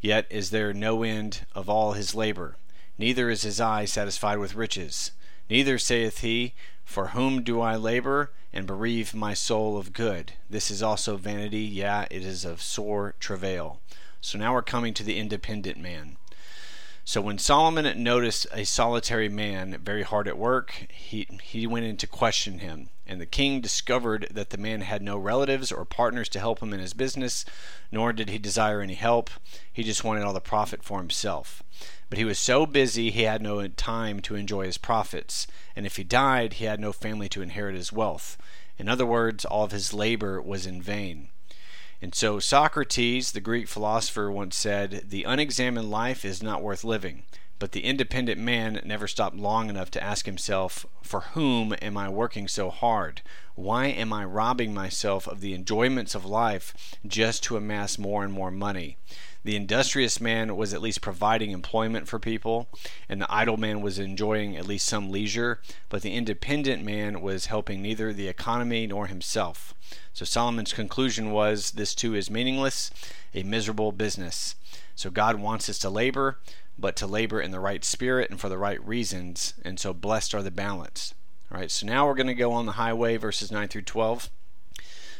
yet 0.00 0.26
is 0.30 0.48
there 0.48 0.72
no 0.72 1.02
end 1.02 1.44
of 1.54 1.68
all 1.68 1.92
his 1.92 2.14
labor. 2.14 2.56
neither 2.96 3.28
is 3.28 3.42
his 3.42 3.60
eye 3.60 3.84
satisfied 3.84 4.38
with 4.38 4.54
riches. 4.54 5.10
Neither 5.50 5.76
saith 5.78 6.20
he, 6.20 6.54
For 6.82 7.08
whom 7.08 7.42
do 7.42 7.60
I 7.60 7.76
labor, 7.76 8.30
and 8.54 8.66
bereave 8.66 9.14
my 9.14 9.34
soul 9.34 9.76
of 9.76 9.92
good? 9.92 10.32
This 10.48 10.70
is 10.70 10.82
also 10.82 11.18
vanity, 11.18 11.60
yea, 11.60 12.06
it 12.10 12.24
is 12.24 12.46
of 12.46 12.62
sore 12.62 13.14
travail. 13.20 13.80
So 14.22 14.38
now 14.38 14.54
we're 14.54 14.62
coming 14.62 14.94
to 14.94 15.04
the 15.04 15.18
independent 15.18 15.76
man. 15.76 16.16
So 17.04 17.20
when 17.20 17.38
Solomon 17.38 18.02
noticed 18.02 18.46
a 18.52 18.64
solitary 18.64 19.28
man 19.28 19.78
very 19.82 20.02
hard 20.02 20.28
at 20.28 20.38
work, 20.38 20.86
he, 20.92 21.26
he 21.42 21.66
went 21.66 21.84
in 21.84 21.96
to 21.96 22.06
question 22.06 22.60
him. 22.60 22.90
And 23.06 23.20
the 23.20 23.26
king 23.26 23.60
discovered 23.60 24.28
that 24.30 24.50
the 24.50 24.56
man 24.56 24.82
had 24.82 25.02
no 25.02 25.18
relatives 25.18 25.72
or 25.72 25.84
partners 25.84 26.28
to 26.30 26.38
help 26.38 26.60
him 26.60 26.72
in 26.72 26.78
his 26.78 26.94
business, 26.94 27.44
nor 27.90 28.12
did 28.12 28.30
he 28.30 28.38
desire 28.38 28.80
any 28.80 28.94
help. 28.94 29.30
He 29.70 29.82
just 29.82 30.04
wanted 30.04 30.22
all 30.22 30.32
the 30.32 30.40
profit 30.40 30.84
for 30.84 30.98
himself. 30.98 31.62
But 32.08 32.18
he 32.18 32.24
was 32.24 32.38
so 32.38 32.66
busy 32.66 33.10
he 33.10 33.24
had 33.24 33.42
no 33.42 33.66
time 33.66 34.20
to 34.20 34.36
enjoy 34.36 34.66
his 34.66 34.78
profits, 34.78 35.46
and 35.74 35.84
if 35.84 35.96
he 35.96 36.04
died, 36.04 36.54
he 36.54 36.66
had 36.66 36.78
no 36.78 36.92
family 36.92 37.28
to 37.30 37.42
inherit 37.42 37.74
his 37.74 37.92
wealth. 37.92 38.38
In 38.78 38.88
other 38.88 39.06
words, 39.06 39.44
all 39.44 39.64
of 39.64 39.72
his 39.72 39.92
labor 39.92 40.40
was 40.40 40.66
in 40.66 40.80
vain. 40.80 41.28
And 42.02 42.16
so 42.16 42.40
Socrates, 42.40 43.30
the 43.30 43.40
Greek 43.40 43.68
philosopher, 43.68 44.28
once 44.28 44.56
said, 44.56 45.04
The 45.10 45.22
unexamined 45.22 45.88
life 45.88 46.24
is 46.24 46.42
not 46.42 46.60
worth 46.60 46.82
living. 46.82 47.22
But 47.60 47.70
the 47.70 47.84
independent 47.84 48.40
man 48.40 48.80
never 48.84 49.06
stopped 49.06 49.36
long 49.36 49.70
enough 49.70 49.88
to 49.92 50.02
ask 50.02 50.26
himself, 50.26 50.84
For 51.04 51.20
whom 51.20 51.76
am 51.80 51.96
I 51.96 52.08
working 52.08 52.48
so 52.48 52.70
hard? 52.70 53.22
Why 53.54 53.86
am 53.86 54.12
I 54.12 54.24
robbing 54.24 54.74
myself 54.74 55.28
of 55.28 55.40
the 55.40 55.54
enjoyments 55.54 56.16
of 56.16 56.24
life 56.24 56.74
just 57.06 57.44
to 57.44 57.56
amass 57.56 57.98
more 57.98 58.24
and 58.24 58.32
more 58.32 58.50
money? 58.50 58.96
The 59.44 59.56
industrious 59.56 60.20
man 60.20 60.56
was 60.56 60.72
at 60.72 60.82
least 60.82 61.00
providing 61.00 61.50
employment 61.50 62.06
for 62.06 62.20
people, 62.20 62.68
and 63.08 63.20
the 63.20 63.32
idle 63.32 63.56
man 63.56 63.80
was 63.80 63.98
enjoying 63.98 64.56
at 64.56 64.66
least 64.66 64.86
some 64.86 65.10
leisure, 65.10 65.60
but 65.88 66.02
the 66.02 66.14
independent 66.14 66.84
man 66.84 67.20
was 67.20 67.46
helping 67.46 67.82
neither 67.82 68.12
the 68.12 68.28
economy 68.28 68.86
nor 68.86 69.08
himself. 69.08 69.74
So 70.12 70.24
Solomon's 70.24 70.72
conclusion 70.72 71.32
was 71.32 71.72
this 71.72 71.94
too 71.94 72.14
is 72.14 72.30
meaningless, 72.30 72.90
a 73.34 73.42
miserable 73.42 73.90
business. 73.90 74.54
So 74.94 75.10
God 75.10 75.40
wants 75.40 75.68
us 75.68 75.78
to 75.80 75.90
labor, 75.90 76.38
but 76.78 76.94
to 76.96 77.06
labor 77.06 77.40
in 77.40 77.50
the 77.50 77.60
right 77.60 77.84
spirit 77.84 78.30
and 78.30 78.40
for 78.40 78.48
the 78.48 78.58
right 78.58 78.84
reasons, 78.86 79.54
and 79.64 79.80
so 79.80 79.92
blessed 79.92 80.34
are 80.34 80.42
the 80.42 80.50
balance. 80.52 81.14
All 81.50 81.58
right, 81.58 81.70
so 81.70 81.84
now 81.86 82.06
we're 82.06 82.14
going 82.14 82.28
to 82.28 82.34
go 82.34 82.52
on 82.52 82.66
the 82.66 82.72
highway, 82.72 83.16
verses 83.16 83.50
9 83.50 83.68
through 83.68 83.82
12. 83.82 84.30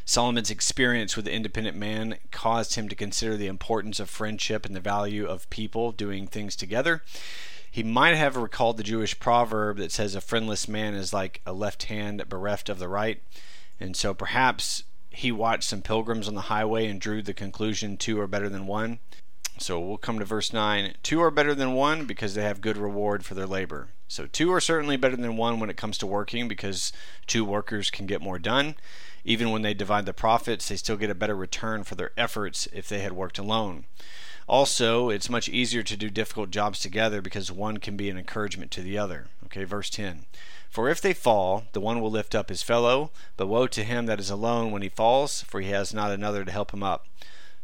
Solomon's 0.04 0.50
experience 0.50 1.16
with 1.16 1.25
the 1.25 1.32
independent 1.32 1.76
man 1.76 2.16
caused 2.30 2.75
him 2.75 2.88
to 2.88 2.94
consider 2.94 3.37
the 3.37 3.47
importance 3.47 4.00
of 4.00 4.11
friendship 4.11 4.66
and 4.66 4.75
the 4.75 4.80
value 4.80 5.26
of 5.26 5.49
people 5.50 5.92
doing 5.92 6.26
things 6.26 6.56
together. 6.56 7.02
He 7.71 7.82
might 7.82 8.16
have 8.16 8.37
recalled 8.37 8.76
the 8.76 8.82
Jewish 8.82 9.18
proverb 9.18 9.78
that 9.78 9.92
says, 9.92 10.14
A 10.14 10.21
friendless 10.21 10.68
man 10.68 10.94
is 10.94 11.12
like 11.12 11.40
a 11.47 11.52
left 11.52 11.85
hand 11.85 12.23
bereft 12.28 12.68
of 12.68 12.78
the 12.78 12.88
right. 12.88 13.23
And 13.80 13.97
so 13.97 14.12
perhaps 14.12 14.85
he 15.11 15.32
watched 15.32 15.64
some 15.64 15.82
pilgrims 15.82 16.28
on 16.28 16.35
the 16.35 16.42
highway 16.42 16.87
and 16.87 17.00
drew 17.00 17.23
the 17.23 17.35
conclusion 17.35 17.97
two 17.97 18.21
are 18.21 18.26
better 18.26 18.49
than 18.49 18.66
one. 18.66 18.99
So 19.59 19.78
we'll 19.78 19.99
come 19.99 20.18
to 20.18 20.25
verse 20.25 20.52
9. 20.52 20.94
Two 21.02 21.21
are 21.21 21.30
better 21.30 21.54
than 21.54 21.75
one 21.75 22.06
because 22.06 22.35
they 22.35 22.42
have 22.42 22.61
good 22.61 22.76
reward 22.76 23.25
for 23.25 23.35
their 23.35 23.47
labor. 23.47 23.88
So 24.09 24.26
two 24.26 24.52
are 24.52 24.61
certainly 24.61 24.97
better 24.97 25.16
than 25.16 25.37
one 25.37 25.61
when 25.61 25.71
it 25.71 25.76
comes 25.76 25.99
to 25.99 26.06
working 26.06 26.49
because 26.49 26.92
two 27.26 27.44
workers 27.44 27.90
can 27.90 28.06
get 28.06 28.21
more 28.21 28.38
done. 28.38 28.75
Even 29.25 29.50
when 29.50 29.62
they 29.62 29.75
divide 29.75 30.07
the 30.07 30.12
profits, 30.12 30.69
they 30.69 30.76
still 30.76 30.97
get 30.97 31.11
a 31.11 31.14
better 31.14 31.37
return 31.37 31.85
for 31.85 31.95
their 31.95 32.12
efforts 32.17 32.67
if 32.73 32.88
they 32.88 33.00
had 33.00 33.12
worked 33.12 33.38
alone. 33.38 33.85
Also, 34.49 35.09
it's 35.09 35.31
much 35.31 35.49
easier 35.49 35.83
to 35.83 35.97
do 35.97 36.11
difficult 36.11 36.50
jobs 36.50 36.81
together 36.81 37.23
because 37.23 37.52
one 37.52 37.79
can 37.79 37.97
be 37.97 38.11
an 38.11 38.19
encouragement 38.19 38.71
to 38.73 38.83
the 38.83 38.99
other. 38.99 39.26
Okay, 39.45 39.64
verse 39.64 39.88
10. 39.88 40.25
For 40.69 40.88
if 40.88 41.00
they 41.00 41.12
fall, 41.12 41.64
the 41.73 41.81
one 41.81 42.00
will 42.00 42.11
lift 42.11 42.35
up 42.35 42.49
his 42.49 42.62
fellow, 42.62 43.11
but 43.37 43.47
woe 43.47 43.67
to 43.69 43.85
him 43.85 44.07
that 44.07 44.19
is 44.19 44.31
alone 44.31 44.73
when 44.73 44.83
he 44.83 44.88
falls, 44.88 45.43
for 45.43 45.61
he 45.61 45.69
has 45.69 45.95
not 45.95 46.11
another 46.11 46.45
to 46.45 46.50
help 46.50 46.73
him 46.73 46.83
up. 46.83 47.07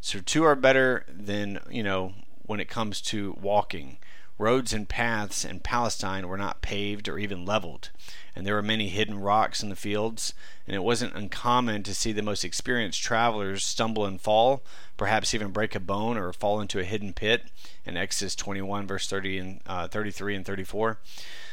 So 0.01 0.21
two 0.21 0.45
are 0.45 0.55
better 0.55 1.05
than, 1.09 1.59
you 1.69 1.83
know, 1.83 2.13
when 2.43 2.61
it 2.61 2.69
comes 2.69 3.01
to 3.03 3.37
walking. 3.41 3.99
Roads 4.39 4.73
and 4.73 4.89
paths 4.89 5.45
in 5.45 5.61
Palestine 5.61 6.29
were 6.29 6.37
not 6.37 6.63
paved 6.63 7.09
or 7.09 7.19
even 7.19 7.45
leveled, 7.45 7.91
and 8.39 8.47
there 8.47 8.55
were 8.55 8.63
many 8.63 8.89
hidden 8.89 9.19
rocks 9.19 9.65
in 9.65 9.69
the 9.69 9.75
fields, 9.75 10.33
and 10.65 10.77
it 10.77 10.85
wasn't 10.85 11.17
uncommon 11.17 11.83
to 11.83 11.93
see 11.93 12.13
the 12.13 12.23
most 12.23 12.45
experienced 12.45 13.03
travelers 13.03 13.65
stumble 13.65 14.07
and 14.07 14.21
fall, 14.21 14.63
perhaps 14.97 15.35
even 15.35 15.51
break 15.51 15.75
a 15.75 15.81
bone 15.81 16.17
or 16.17 16.33
fall 16.33 16.61
into 16.61 16.79
a 16.79 16.85
hidden 16.85 17.13
pit 17.13 17.47
in 17.85 17.97
Exodus 17.97 18.37
21, 18.37 18.87
verse 18.87 19.09
30 19.09 19.39
and 19.39 19.61
uh, 19.67 19.89
33 19.89 20.37
and 20.37 20.47
34. 20.47 20.99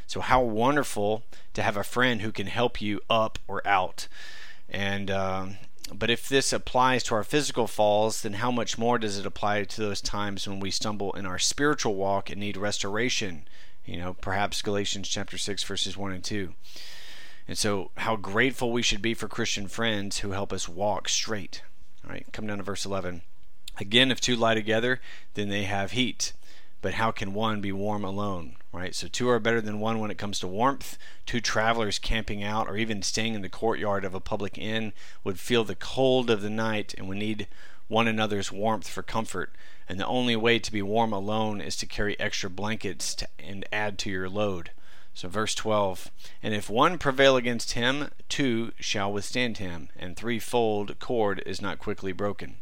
So, 0.05 0.21
how 0.21 0.43
wonderful 0.43 1.23
to 1.55 1.63
have 1.63 1.75
a 1.75 1.83
friend 1.83 2.21
who 2.21 2.31
can 2.31 2.45
help 2.45 2.79
you 2.79 3.01
up 3.09 3.39
or 3.47 3.67
out. 3.67 4.07
And 4.69 5.09
um, 5.09 5.57
but 5.91 6.11
if 6.11 6.29
this 6.29 6.53
applies 6.53 7.01
to 7.05 7.15
our 7.15 7.23
physical 7.23 7.65
falls, 7.65 8.21
then 8.21 8.33
how 8.33 8.51
much 8.51 8.77
more 8.77 8.99
does 8.99 9.17
it 9.17 9.25
apply 9.25 9.63
to 9.63 9.81
those 9.81 10.01
times 10.01 10.47
when 10.47 10.59
we 10.59 10.69
stumble 10.69 11.13
in 11.13 11.25
our 11.25 11.39
spiritual 11.39 11.95
walk 11.95 12.29
and 12.29 12.39
need 12.39 12.57
restoration? 12.57 13.47
You 13.85 13.97
know, 13.97 14.13
perhaps 14.13 14.61
Galatians 14.61 15.07
chapter 15.07 15.37
6 15.37 15.63
verses 15.63 15.97
1 15.97 16.11
and 16.11 16.23
2. 16.23 16.53
And 17.47 17.57
so 17.57 17.91
how 17.97 18.15
grateful 18.15 18.71
we 18.71 18.81
should 18.81 19.01
be 19.01 19.13
for 19.13 19.27
Christian 19.27 19.67
friends 19.67 20.19
who 20.19 20.31
help 20.31 20.51
us 20.51 20.67
walk 20.67 21.07
straight. 21.07 21.61
All 22.03 22.11
right, 22.11 22.25
come 22.31 22.47
down 22.47 22.57
to 22.57 22.63
verse 22.63 22.85
11. 22.85 23.21
Again, 23.77 24.11
if 24.11 24.21
two 24.21 24.35
lie 24.35 24.55
together, 24.55 25.01
then 25.35 25.49
they 25.49 25.63
have 25.63 25.91
heat. 25.91 26.33
But 26.81 26.95
how 26.95 27.11
can 27.11 27.33
one 27.33 27.61
be 27.61 27.71
warm 27.71 28.03
alone? 28.03 28.55
right? 28.75 28.93
So 28.93 29.07
two 29.07 29.29
are 29.29 29.39
better 29.39 29.61
than 29.61 29.79
one 29.79 29.99
when 29.99 30.11
it 30.11 30.17
comes 30.17 30.39
to 30.39 30.47
warmth. 30.47 30.97
Two 31.25 31.39
travelers 31.39 31.97
camping 31.97 32.43
out 32.43 32.67
or 32.67 32.77
even 32.77 33.01
staying 33.01 33.33
in 33.33 33.41
the 33.41 33.49
courtyard 33.49 34.03
of 34.03 34.13
a 34.13 34.19
public 34.19 34.57
inn 34.57 34.93
would 35.23 35.39
feel 35.39 35.63
the 35.63 35.75
cold 35.75 36.29
of 36.29 36.41
the 36.41 36.49
night 36.49 36.93
and 36.97 37.07
would 37.07 37.17
need 37.17 37.47
one 37.87 38.07
another's 38.07 38.51
warmth 38.51 38.87
for 38.87 39.03
comfort. 39.03 39.53
And 39.87 39.99
the 39.99 40.07
only 40.07 40.35
way 40.35 40.59
to 40.59 40.71
be 40.71 40.81
warm 40.81 41.13
alone 41.13 41.61
is 41.61 41.75
to 41.77 41.85
carry 41.85 42.19
extra 42.19 42.49
blankets 42.49 43.13
to, 43.15 43.27
and 43.37 43.65
add 43.71 43.99
to 43.99 44.09
your 44.09 44.27
load. 44.29 44.71
So, 45.13 45.29
verse 45.29 45.55
12 45.55 46.11
And 46.43 46.53
if 46.53 46.69
one 46.69 46.97
prevail 46.97 47.37
against 47.37 47.73
him, 47.73 48.09
two 48.27 48.71
shall 48.79 49.11
withstand 49.11 49.59
him, 49.59 49.89
and 49.95 50.17
threefold 50.17 50.99
cord 50.99 51.41
is 51.45 51.61
not 51.61 51.79
quickly 51.79 52.11
broken. 52.11 52.57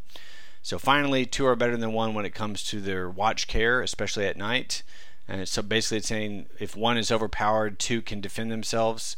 So, 0.62 0.78
finally, 0.78 1.26
two 1.26 1.46
are 1.46 1.56
better 1.56 1.78
than 1.78 1.94
one 1.94 2.14
when 2.14 2.26
it 2.26 2.36
comes 2.36 2.64
to 2.66 2.80
their 2.80 3.10
watch 3.10 3.48
care, 3.48 3.82
especially 3.82 4.26
at 4.26 4.38
night. 4.38 4.84
And 5.28 5.48
so 5.48 5.62
basically, 5.62 5.98
it's 5.98 6.08
saying 6.08 6.48
if 6.60 6.76
one 6.76 6.98
is 6.98 7.12
overpowered, 7.12 7.80
two 7.80 8.02
can 8.02 8.22
defend 8.22 8.52
themselves. 8.52 9.16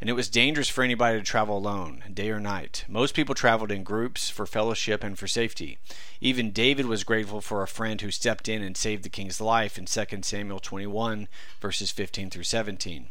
And 0.00 0.08
it 0.08 0.14
was 0.14 0.28
dangerous 0.28 0.68
for 0.68 0.84
anybody 0.84 1.18
to 1.18 1.24
travel 1.24 1.58
alone, 1.58 2.04
day 2.14 2.30
or 2.30 2.38
night. 2.38 2.84
Most 2.88 3.14
people 3.14 3.34
traveled 3.34 3.72
in 3.72 3.82
groups 3.82 4.30
for 4.30 4.46
fellowship 4.46 5.02
and 5.02 5.18
for 5.18 5.26
safety. 5.26 5.78
Even 6.20 6.52
David 6.52 6.86
was 6.86 7.02
grateful 7.02 7.40
for 7.40 7.62
a 7.62 7.68
friend 7.68 8.00
who 8.00 8.12
stepped 8.12 8.48
in 8.48 8.62
and 8.62 8.76
saved 8.76 9.02
the 9.02 9.08
king's 9.08 9.40
life 9.40 9.76
in 9.76 9.86
2 9.86 10.22
Samuel 10.22 10.60
21, 10.60 11.26
verses 11.60 11.90
15 11.90 12.30
through 12.30 12.44
17. 12.44 13.08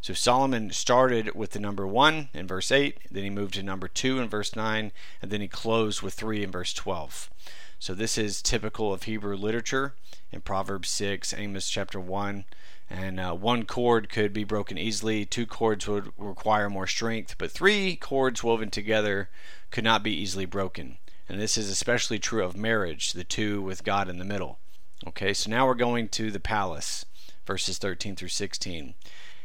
So 0.00 0.14
Solomon 0.14 0.70
started 0.70 1.34
with 1.34 1.50
the 1.50 1.58
number 1.58 1.84
1 1.84 2.28
in 2.32 2.46
verse 2.46 2.70
8, 2.70 2.98
then 3.10 3.24
he 3.24 3.30
moved 3.30 3.54
to 3.54 3.62
number 3.64 3.88
2 3.88 4.20
in 4.20 4.28
verse 4.28 4.54
9, 4.54 4.92
and 5.20 5.30
then 5.30 5.40
he 5.40 5.48
closed 5.48 6.02
with 6.02 6.14
3 6.14 6.44
in 6.44 6.52
verse 6.52 6.72
12. 6.72 7.30
So 7.80 7.94
this 7.94 8.16
is 8.16 8.42
typical 8.42 8.92
of 8.92 9.04
Hebrew 9.04 9.36
literature 9.36 9.94
in 10.30 10.40
Proverbs 10.40 10.88
6, 10.90 11.34
Amos 11.34 11.68
chapter 11.68 11.98
1. 11.98 12.44
And 12.90 13.20
uh, 13.20 13.34
one 13.34 13.64
cord 13.64 14.08
could 14.08 14.32
be 14.32 14.44
broken 14.44 14.78
easily, 14.78 15.26
two 15.26 15.46
cords 15.46 15.86
would 15.86 16.10
require 16.16 16.70
more 16.70 16.86
strength, 16.86 17.36
but 17.36 17.50
three 17.50 17.96
cords 17.96 18.42
woven 18.42 18.70
together 18.70 19.28
could 19.70 19.84
not 19.84 20.02
be 20.02 20.14
easily 20.14 20.46
broken. 20.46 20.96
And 21.28 21.38
this 21.38 21.58
is 21.58 21.68
especially 21.68 22.18
true 22.18 22.42
of 22.42 22.56
marriage, 22.56 23.12
the 23.12 23.24
two 23.24 23.60
with 23.60 23.84
God 23.84 24.08
in 24.08 24.18
the 24.18 24.24
middle. 24.24 24.58
Okay, 25.06 25.34
so 25.34 25.50
now 25.50 25.66
we're 25.66 25.74
going 25.74 26.08
to 26.08 26.30
the 26.30 26.40
palace, 26.40 27.04
verses 27.46 27.78
13 27.78 28.16
through 28.16 28.28
16. 28.28 28.94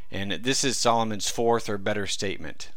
And 0.10 0.32
this 0.32 0.64
is 0.64 0.78
Solomon's 0.78 1.30
fourth 1.30 1.70
or 1.70 1.78
better 1.78 2.08
statement, 2.08 2.70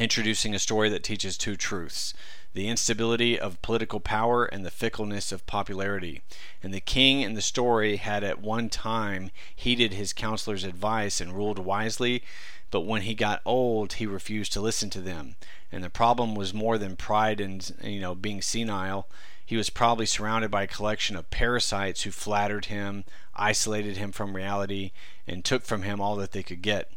introducing 0.00 0.54
a 0.54 0.58
story 0.58 0.88
that 0.88 1.04
teaches 1.04 1.36
two 1.36 1.56
truths 1.56 2.14
the 2.54 2.68
instability 2.68 3.38
of 3.38 3.60
political 3.62 4.00
power 4.00 4.46
and 4.46 4.64
the 4.64 4.70
fickleness 4.70 5.30
of 5.30 5.46
popularity. 5.46 6.20
And 6.62 6.74
the 6.74 6.80
king 6.80 7.20
in 7.20 7.34
the 7.34 7.42
story 7.42 7.96
had 7.96 8.24
at 8.24 8.40
one 8.40 8.68
time 8.70 9.30
heeded 9.54 9.92
his 9.92 10.12
counselor's 10.12 10.64
advice 10.64 11.20
and 11.20 11.32
ruled 11.32 11.60
wisely, 11.60 12.24
but 12.72 12.80
when 12.80 13.02
he 13.02 13.14
got 13.14 13.42
old, 13.44 13.92
he 13.94 14.06
refused 14.06 14.52
to 14.54 14.60
listen 14.60 14.90
to 14.90 15.00
them. 15.00 15.36
And 15.70 15.84
the 15.84 15.90
problem 15.90 16.34
was 16.34 16.52
more 16.54 16.76
than 16.76 16.96
pride 16.96 17.38
and 17.38 17.70
you 17.84 18.00
know 18.00 18.14
being 18.14 18.42
senile. 18.42 19.06
He 19.44 19.56
was 19.56 19.70
probably 19.70 20.06
surrounded 20.06 20.50
by 20.50 20.62
a 20.62 20.66
collection 20.66 21.14
of 21.14 21.30
parasites 21.30 22.02
who 22.02 22.10
flattered 22.10 22.64
him, 22.64 23.04
isolated 23.34 23.98
him 23.98 24.12
from 24.12 24.34
reality, 24.34 24.92
and 25.26 25.44
took 25.44 25.62
from 25.64 25.82
him 25.82 26.00
all 26.00 26.16
that 26.16 26.32
they 26.32 26.42
could 26.42 26.62
get. 26.62 26.90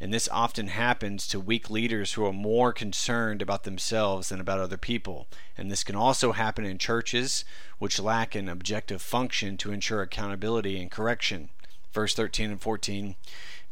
And 0.00 0.14
this 0.14 0.28
often 0.32 0.68
happens 0.68 1.26
to 1.28 1.38
weak 1.38 1.68
leaders 1.68 2.14
who 2.14 2.24
are 2.24 2.32
more 2.32 2.72
concerned 2.72 3.42
about 3.42 3.64
themselves 3.64 4.30
than 4.30 4.40
about 4.40 4.58
other 4.58 4.78
people. 4.78 5.28
And 5.58 5.70
this 5.70 5.84
can 5.84 5.94
also 5.94 6.32
happen 6.32 6.64
in 6.64 6.78
churches 6.78 7.44
which 7.78 8.00
lack 8.00 8.34
an 8.34 8.48
objective 8.48 9.02
function 9.02 9.58
to 9.58 9.72
ensure 9.72 10.00
accountability 10.00 10.80
and 10.80 10.90
correction. 10.90 11.50
Verse 11.92 12.14
13 12.14 12.52
and 12.52 12.60
14 12.60 13.16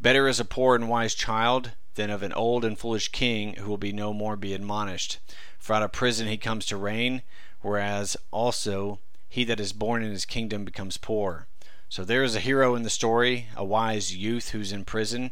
Better 0.01 0.29
is 0.29 0.39
a 0.39 0.45
poor 0.45 0.75
and 0.75 0.89
wise 0.89 1.15
child 1.15 1.73
than 1.95 2.11
of 2.11 2.23
an 2.23 2.33
old 2.35 2.65
and 2.65 2.79
foolish 2.79 3.09
king 3.09 3.55
who 3.55 3.69
will 3.69 3.79
be 3.79 3.93
no 3.93 4.13
more 4.13 4.37
be 4.37 4.55
admonished. 4.55 5.19
For 5.59 5.75
out 5.75 5.83
of 5.83 5.93
prison 5.93 6.29
he 6.29 6.37
comes 6.37 6.67
to 6.67 6.77
reign, 6.77 7.23
whereas 7.63 8.17
also 8.31 9.01
he 9.29 9.45
that 9.45 9.61
is 9.61 9.73
born 9.73 10.03
in 10.03 10.11
his 10.11 10.25
kingdom 10.25 10.65
becomes 10.65 10.97
poor. 10.97 11.47
So 11.89 12.05
there 12.05 12.23
is 12.23 12.37
a 12.37 12.41
hero 12.41 12.75
in 12.75 12.83
the 12.83 12.91
story, 12.91 13.49
a 13.57 13.65
wise 13.65 14.15
youth 14.15 14.51
who's 14.51 14.73
in 14.73 14.85
prison. 14.85 15.31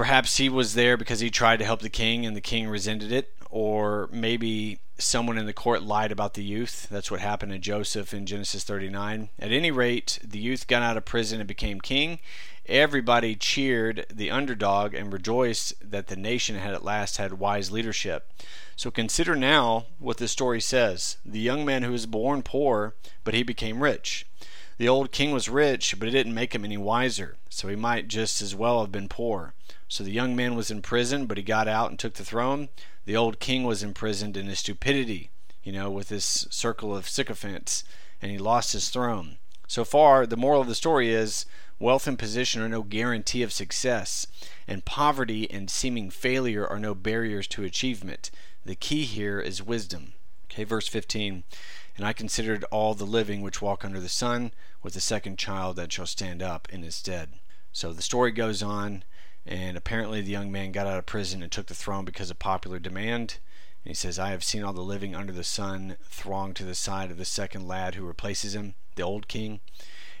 Perhaps 0.00 0.38
he 0.38 0.48
was 0.48 0.72
there 0.72 0.96
because 0.96 1.20
he 1.20 1.28
tried 1.28 1.58
to 1.58 1.64
help 1.66 1.82
the 1.82 1.90
king 1.90 2.24
and 2.24 2.34
the 2.34 2.40
king 2.40 2.66
resented 2.66 3.12
it, 3.12 3.34
or 3.50 4.08
maybe 4.10 4.78
someone 4.96 5.36
in 5.36 5.44
the 5.44 5.52
court 5.52 5.82
lied 5.82 6.10
about 6.10 6.32
the 6.32 6.42
youth. 6.42 6.88
That's 6.90 7.10
what 7.10 7.20
happened 7.20 7.52
to 7.52 7.58
Joseph 7.58 8.14
in 8.14 8.24
Genesis 8.24 8.64
39. 8.64 9.28
At 9.38 9.52
any 9.52 9.70
rate, 9.70 10.18
the 10.24 10.38
youth 10.38 10.66
got 10.66 10.82
out 10.82 10.96
of 10.96 11.04
prison 11.04 11.38
and 11.38 11.46
became 11.46 11.82
king. 11.82 12.18
Everybody 12.64 13.34
cheered 13.36 14.06
the 14.10 14.30
underdog 14.30 14.94
and 14.94 15.12
rejoiced 15.12 15.74
that 15.90 16.06
the 16.06 16.16
nation 16.16 16.56
had 16.56 16.72
at 16.72 16.82
last 16.82 17.18
had 17.18 17.34
wise 17.34 17.70
leadership. 17.70 18.32
So 18.76 18.90
consider 18.90 19.36
now 19.36 19.84
what 19.98 20.16
the 20.16 20.28
story 20.28 20.62
says. 20.62 21.18
The 21.26 21.40
young 21.40 21.66
man 21.66 21.82
who 21.82 21.92
was 21.92 22.06
born 22.06 22.42
poor, 22.42 22.94
but 23.22 23.34
he 23.34 23.42
became 23.42 23.82
rich. 23.82 24.24
The 24.78 24.88
old 24.88 25.12
king 25.12 25.32
was 25.32 25.50
rich, 25.50 25.98
but 25.98 26.08
it 26.08 26.12
didn't 26.12 26.32
make 26.32 26.54
him 26.54 26.64
any 26.64 26.78
wiser, 26.78 27.36
so 27.50 27.68
he 27.68 27.76
might 27.76 28.08
just 28.08 28.40
as 28.40 28.54
well 28.54 28.80
have 28.80 28.90
been 28.90 29.06
poor. 29.06 29.52
So 29.90 30.04
the 30.04 30.12
young 30.12 30.36
man 30.36 30.54
was 30.54 30.70
in 30.70 30.82
prison, 30.82 31.26
but 31.26 31.36
he 31.36 31.42
got 31.42 31.66
out 31.66 31.90
and 31.90 31.98
took 31.98 32.14
the 32.14 32.24
throne. 32.24 32.68
The 33.06 33.16
old 33.16 33.40
king 33.40 33.64
was 33.64 33.82
imprisoned 33.82 34.36
in 34.36 34.46
his 34.46 34.60
stupidity, 34.60 35.32
you 35.64 35.72
know, 35.72 35.90
with 35.90 36.10
this 36.10 36.46
circle 36.48 36.96
of 36.96 37.08
sycophants, 37.08 37.82
and 38.22 38.30
he 38.30 38.38
lost 38.38 38.72
his 38.72 38.88
throne. 38.88 39.38
So 39.66 39.84
far, 39.84 40.26
the 40.26 40.36
moral 40.36 40.60
of 40.60 40.68
the 40.68 40.76
story 40.76 41.10
is 41.12 41.44
wealth 41.80 42.06
and 42.06 42.16
position 42.16 42.62
are 42.62 42.68
no 42.68 42.84
guarantee 42.84 43.42
of 43.42 43.52
success, 43.52 44.28
and 44.68 44.84
poverty 44.84 45.50
and 45.50 45.68
seeming 45.68 46.08
failure 46.08 46.64
are 46.64 46.78
no 46.78 46.94
barriers 46.94 47.48
to 47.48 47.64
achievement. 47.64 48.30
The 48.64 48.76
key 48.76 49.02
here 49.02 49.40
is 49.40 49.60
wisdom. 49.60 50.12
Okay, 50.44 50.62
verse 50.62 50.86
15. 50.86 51.42
And 51.96 52.06
I 52.06 52.12
considered 52.12 52.64
all 52.70 52.94
the 52.94 53.04
living 53.04 53.42
which 53.42 53.60
walk 53.60 53.84
under 53.84 53.98
the 53.98 54.08
sun, 54.08 54.52
with 54.84 54.94
the 54.94 55.00
second 55.00 55.36
child 55.36 55.74
that 55.76 55.92
shall 55.92 56.06
stand 56.06 56.44
up 56.44 56.68
in 56.70 56.84
his 56.84 56.94
stead. 56.94 57.40
So 57.72 57.92
the 57.92 58.02
story 58.02 58.30
goes 58.30 58.62
on 58.62 59.02
and 59.46 59.76
apparently, 59.76 60.20
the 60.20 60.30
young 60.30 60.52
man 60.52 60.72
got 60.72 60.86
out 60.86 60.98
of 60.98 61.06
prison 61.06 61.42
and 61.42 61.50
took 61.50 61.66
the 61.66 61.74
throne 61.74 62.04
because 62.04 62.30
of 62.30 62.38
popular 62.38 62.78
demand. 62.78 63.38
And 63.82 63.90
he 63.90 63.94
says, 63.94 64.18
I 64.18 64.30
have 64.30 64.44
seen 64.44 64.62
all 64.62 64.74
the 64.74 64.82
living 64.82 65.14
under 65.14 65.32
the 65.32 65.44
sun 65.44 65.96
throng 66.04 66.52
to 66.54 66.64
the 66.64 66.74
side 66.74 67.10
of 67.10 67.16
the 67.16 67.24
second 67.24 67.66
lad 67.66 67.94
who 67.94 68.04
replaces 68.04 68.54
him, 68.54 68.74
the 68.96 69.02
old 69.02 69.28
king. 69.28 69.60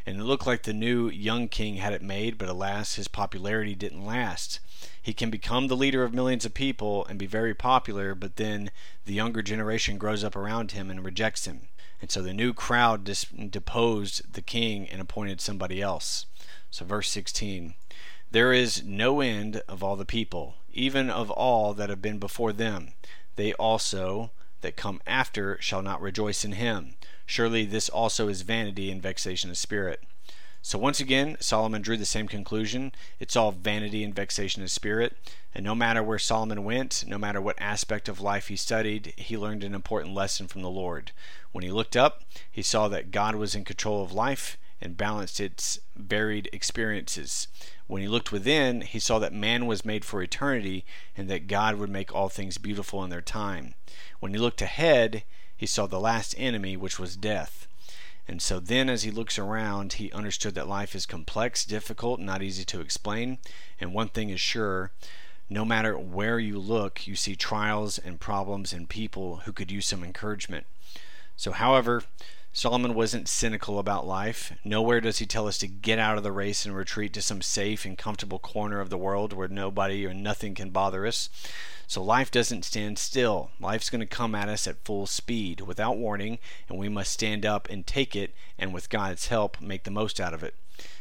And 0.06 0.18
it 0.18 0.24
looked 0.24 0.46
like 0.46 0.62
the 0.62 0.72
new 0.72 1.10
young 1.10 1.48
king 1.48 1.76
had 1.76 1.92
it 1.92 2.02
made, 2.02 2.38
but 2.38 2.48
alas, 2.48 2.94
his 2.94 3.08
popularity 3.08 3.74
didn't 3.74 4.06
last. 4.06 4.60
He 5.02 5.12
can 5.12 5.28
become 5.28 5.68
the 5.68 5.76
leader 5.76 6.02
of 6.02 6.14
millions 6.14 6.46
of 6.46 6.54
people 6.54 7.04
and 7.04 7.18
be 7.18 7.26
very 7.26 7.54
popular, 7.54 8.14
but 8.14 8.36
then 8.36 8.70
the 9.04 9.12
younger 9.12 9.42
generation 9.42 9.98
grows 9.98 10.24
up 10.24 10.34
around 10.34 10.72
him 10.72 10.90
and 10.90 11.04
rejects 11.04 11.46
him. 11.46 11.68
And 12.00 12.10
so 12.10 12.22
the 12.22 12.32
new 12.32 12.54
crowd 12.54 13.04
dis- 13.04 13.24
deposed 13.24 14.32
the 14.32 14.40
king 14.40 14.88
and 14.88 15.02
appointed 15.02 15.42
somebody 15.42 15.82
else. 15.82 16.24
So, 16.70 16.86
verse 16.86 17.10
16 17.10 17.74
there 18.30 18.52
is 18.52 18.84
no 18.84 19.20
end 19.20 19.62
of 19.68 19.82
all 19.82 19.96
the 19.96 20.04
people, 20.04 20.54
even 20.72 21.10
of 21.10 21.30
all 21.30 21.74
that 21.74 21.90
have 21.90 22.02
been 22.02 22.18
before 22.18 22.52
them. 22.52 22.92
They 23.36 23.52
also 23.54 24.30
that 24.60 24.76
come 24.76 25.00
after 25.06 25.60
shall 25.60 25.82
not 25.82 26.00
rejoice 26.00 26.44
in 26.44 26.52
him. 26.52 26.94
Surely 27.26 27.64
this 27.64 27.88
also 27.88 28.28
is 28.28 28.42
vanity 28.42 28.90
and 28.90 29.02
vexation 29.02 29.50
of 29.50 29.56
spirit. 29.56 30.02
So 30.62 30.78
once 30.78 31.00
again, 31.00 31.36
Solomon 31.40 31.80
drew 31.80 31.96
the 31.96 32.04
same 32.04 32.28
conclusion. 32.28 32.92
It's 33.18 33.34
all 33.34 33.50
vanity 33.50 34.04
and 34.04 34.14
vexation 34.14 34.62
of 34.62 34.70
spirit. 34.70 35.16
And 35.54 35.64
no 35.64 35.74
matter 35.74 36.02
where 36.02 36.18
Solomon 36.18 36.64
went, 36.64 37.04
no 37.06 37.16
matter 37.16 37.40
what 37.40 37.60
aspect 37.60 38.08
of 38.08 38.20
life 38.20 38.48
he 38.48 38.56
studied, 38.56 39.14
he 39.16 39.38
learned 39.38 39.64
an 39.64 39.74
important 39.74 40.14
lesson 40.14 40.48
from 40.48 40.60
the 40.62 40.70
Lord. 40.70 41.12
When 41.52 41.64
he 41.64 41.70
looked 41.70 41.96
up, 41.96 42.22
he 42.50 42.62
saw 42.62 42.88
that 42.88 43.10
God 43.10 43.36
was 43.36 43.54
in 43.54 43.64
control 43.64 44.02
of 44.02 44.12
life 44.12 44.58
and 44.80 44.96
balanced 44.96 45.40
its 45.40 45.78
varied 45.96 46.48
experiences. 46.52 47.48
When 47.86 48.02
he 48.02 48.08
looked 48.08 48.32
within, 48.32 48.82
he 48.82 48.98
saw 48.98 49.18
that 49.18 49.32
man 49.32 49.66
was 49.66 49.84
made 49.84 50.04
for 50.04 50.22
eternity 50.22 50.84
and 51.16 51.28
that 51.28 51.48
God 51.48 51.76
would 51.76 51.90
make 51.90 52.14
all 52.14 52.28
things 52.28 52.58
beautiful 52.58 53.02
in 53.04 53.10
their 53.10 53.20
time. 53.20 53.74
When 54.20 54.32
he 54.32 54.38
looked 54.38 54.62
ahead, 54.62 55.24
he 55.56 55.66
saw 55.66 55.86
the 55.86 56.00
last 56.00 56.34
enemy, 56.38 56.76
which 56.76 56.98
was 56.98 57.16
death. 57.16 57.66
And 58.26 58.40
so 58.40 58.60
then, 58.60 58.88
as 58.88 59.02
he 59.02 59.10
looks 59.10 59.38
around, 59.38 59.94
he 59.94 60.12
understood 60.12 60.54
that 60.54 60.68
life 60.68 60.94
is 60.94 61.04
complex, 61.04 61.64
difficult, 61.64 62.20
not 62.20 62.42
easy 62.42 62.64
to 62.66 62.80
explain. 62.80 63.38
And 63.80 63.92
one 63.92 64.08
thing 64.08 64.30
is 64.30 64.40
sure 64.40 64.92
no 65.50 65.64
matter 65.64 65.98
where 65.98 66.38
you 66.38 66.60
look, 66.60 67.08
you 67.08 67.16
see 67.16 67.34
trials 67.34 67.98
and 67.98 68.20
problems 68.20 68.72
and 68.72 68.88
people 68.88 69.38
who 69.38 69.52
could 69.52 69.72
use 69.72 69.86
some 69.86 70.04
encouragement. 70.04 70.64
So, 71.36 71.50
however, 71.50 72.04
Solomon 72.52 72.94
wasn't 72.94 73.28
cynical 73.28 73.78
about 73.78 74.08
life. 74.08 74.52
Nowhere 74.64 75.00
does 75.00 75.18
he 75.18 75.26
tell 75.26 75.46
us 75.46 75.56
to 75.58 75.68
get 75.68 76.00
out 76.00 76.16
of 76.16 76.24
the 76.24 76.32
race 76.32 76.66
and 76.66 76.74
retreat 76.74 77.12
to 77.12 77.22
some 77.22 77.42
safe 77.42 77.84
and 77.84 77.96
comfortable 77.96 78.40
corner 78.40 78.80
of 78.80 78.90
the 78.90 78.98
world 78.98 79.32
where 79.32 79.46
nobody 79.46 80.04
or 80.04 80.12
nothing 80.12 80.56
can 80.56 80.70
bother 80.70 81.06
us. 81.06 81.28
So 81.86 82.02
life 82.02 82.28
doesn't 82.30 82.64
stand 82.64 82.98
still. 82.98 83.50
Life's 83.60 83.88
going 83.88 84.00
to 84.00 84.06
come 84.06 84.34
at 84.34 84.48
us 84.48 84.66
at 84.66 84.84
full 84.84 85.06
speed 85.06 85.60
without 85.60 85.96
warning, 85.96 86.40
and 86.68 86.76
we 86.76 86.88
must 86.88 87.12
stand 87.12 87.46
up 87.46 87.68
and 87.70 87.86
take 87.86 88.16
it 88.16 88.34
and 88.58 88.74
with 88.74 88.90
God's 88.90 89.28
help 89.28 89.60
make 89.60 89.84
the 89.84 89.90
most 89.92 90.20
out 90.20 90.34
of 90.34 90.42
it. 90.42 90.56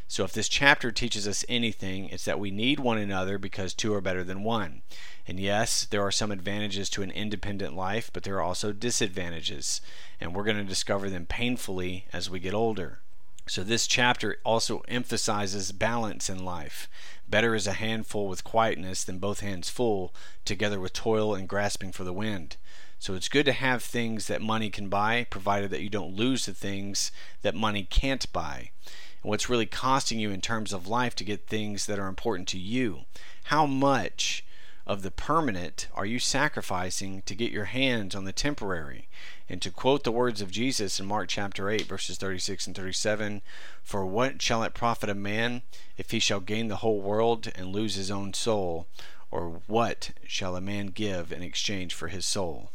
So 0.09 0.23
if 0.23 0.33
this 0.33 0.49
chapter 0.49 0.91
teaches 0.91 1.27
us 1.27 1.45
anything, 1.47 2.09
it's 2.09 2.25
that 2.25 2.39
we 2.39 2.49
need 2.49 2.79
one 2.79 2.97
another 2.97 3.37
because 3.37 3.75
two 3.75 3.93
are 3.93 4.01
better 4.01 4.23
than 4.23 4.41
one. 4.41 4.81
And 5.27 5.39
yes, 5.39 5.85
there 5.85 6.01
are 6.01 6.11
some 6.11 6.31
advantages 6.31 6.89
to 6.89 7.03
an 7.03 7.11
independent 7.11 7.75
life, 7.75 8.09
but 8.11 8.23
there 8.23 8.37
are 8.37 8.41
also 8.41 8.73
disadvantages, 8.73 9.81
and 10.19 10.33
we're 10.33 10.45
going 10.45 10.57
to 10.57 10.63
discover 10.63 11.11
them 11.11 11.27
painfully 11.27 12.07
as 12.11 12.27
we 12.27 12.39
get 12.39 12.55
older. 12.55 13.01
So, 13.45 13.63
this 13.63 13.85
chapter 13.85 14.37
also 14.43 14.81
emphasizes 14.87 15.71
balance 15.71 16.27
in 16.27 16.43
life. 16.43 16.89
Better 17.27 17.53
is 17.53 17.67
a 17.67 17.73
handful 17.73 18.27
with 18.27 18.43
quietness 18.43 19.03
than 19.03 19.19
both 19.19 19.41
hands 19.41 19.69
full, 19.69 20.11
together 20.43 20.79
with 20.79 20.93
toil 20.93 21.35
and 21.35 21.47
grasping 21.47 21.91
for 21.91 22.03
the 22.03 22.13
wind. 22.13 22.57
So, 22.97 23.13
it's 23.13 23.29
good 23.29 23.45
to 23.45 23.53
have 23.53 23.83
things 23.83 24.25
that 24.25 24.41
money 24.41 24.71
can 24.71 24.89
buy, 24.89 25.27
provided 25.29 25.69
that 25.69 25.81
you 25.81 25.89
don't 25.89 26.15
lose 26.15 26.47
the 26.47 26.53
things 26.55 27.11
that 27.43 27.53
money 27.53 27.83
can't 27.83 28.31
buy 28.33 28.71
and 29.21 29.29
what's 29.29 29.49
really 29.49 29.65
costing 29.65 30.19
you 30.19 30.31
in 30.31 30.41
terms 30.41 30.73
of 30.73 30.87
life 30.87 31.15
to 31.15 31.23
get 31.23 31.47
things 31.47 31.85
that 31.85 31.99
are 31.99 32.07
important 32.07 32.47
to 32.49 32.59
you. 32.59 33.01
How 33.45 33.65
much 33.65 34.43
of 34.85 35.03
the 35.03 35.11
permanent 35.11 35.87
are 35.93 36.05
you 36.05 36.17
sacrificing 36.17 37.21
to 37.23 37.35
get 37.35 37.51
your 37.51 37.65
hands 37.65 38.15
on 38.15 38.25
the 38.25 38.33
temporary? 38.33 39.07
And 39.47 39.61
to 39.61 39.71
quote 39.71 40.03
the 40.03 40.11
words 40.11 40.41
of 40.41 40.51
Jesus 40.51 40.99
in 40.99 41.05
Mark 41.05 41.27
chapter 41.29 41.69
8, 41.69 41.83
verses 41.83 42.17
36 42.17 42.67
and 42.67 42.75
37 42.75 43.41
For 43.83 44.05
what 44.05 44.41
shall 44.41 44.63
it 44.63 44.73
profit 44.73 45.09
a 45.09 45.15
man 45.15 45.61
if 45.97 46.11
he 46.11 46.19
shall 46.19 46.39
gain 46.39 46.69
the 46.69 46.77
whole 46.77 47.01
world 47.01 47.51
and 47.55 47.67
lose 47.67 47.95
his 47.95 48.11
own 48.11 48.33
soul? 48.33 48.87
Or 49.31 49.61
what 49.67 50.11
shall 50.25 50.55
a 50.55 50.61
man 50.61 50.87
give 50.87 51.31
in 51.31 51.43
exchange 51.43 51.93
for 51.93 52.07
his 52.07 52.25
soul? 52.25 52.71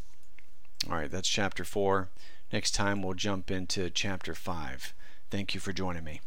All 0.89 0.97
right, 0.97 1.11
that's 1.11 1.29
chapter 1.29 1.65
4. 1.65 2.09
Next 2.53 2.73
time 2.73 3.03
we'll 3.03 3.15
jump 3.15 3.51
into 3.51 3.91
chapter 3.91 4.35
5. 4.35 4.95
Thank 5.31 5.55
you 5.55 5.61
for 5.61 5.73
joining 5.73 6.05
me. 6.05 6.21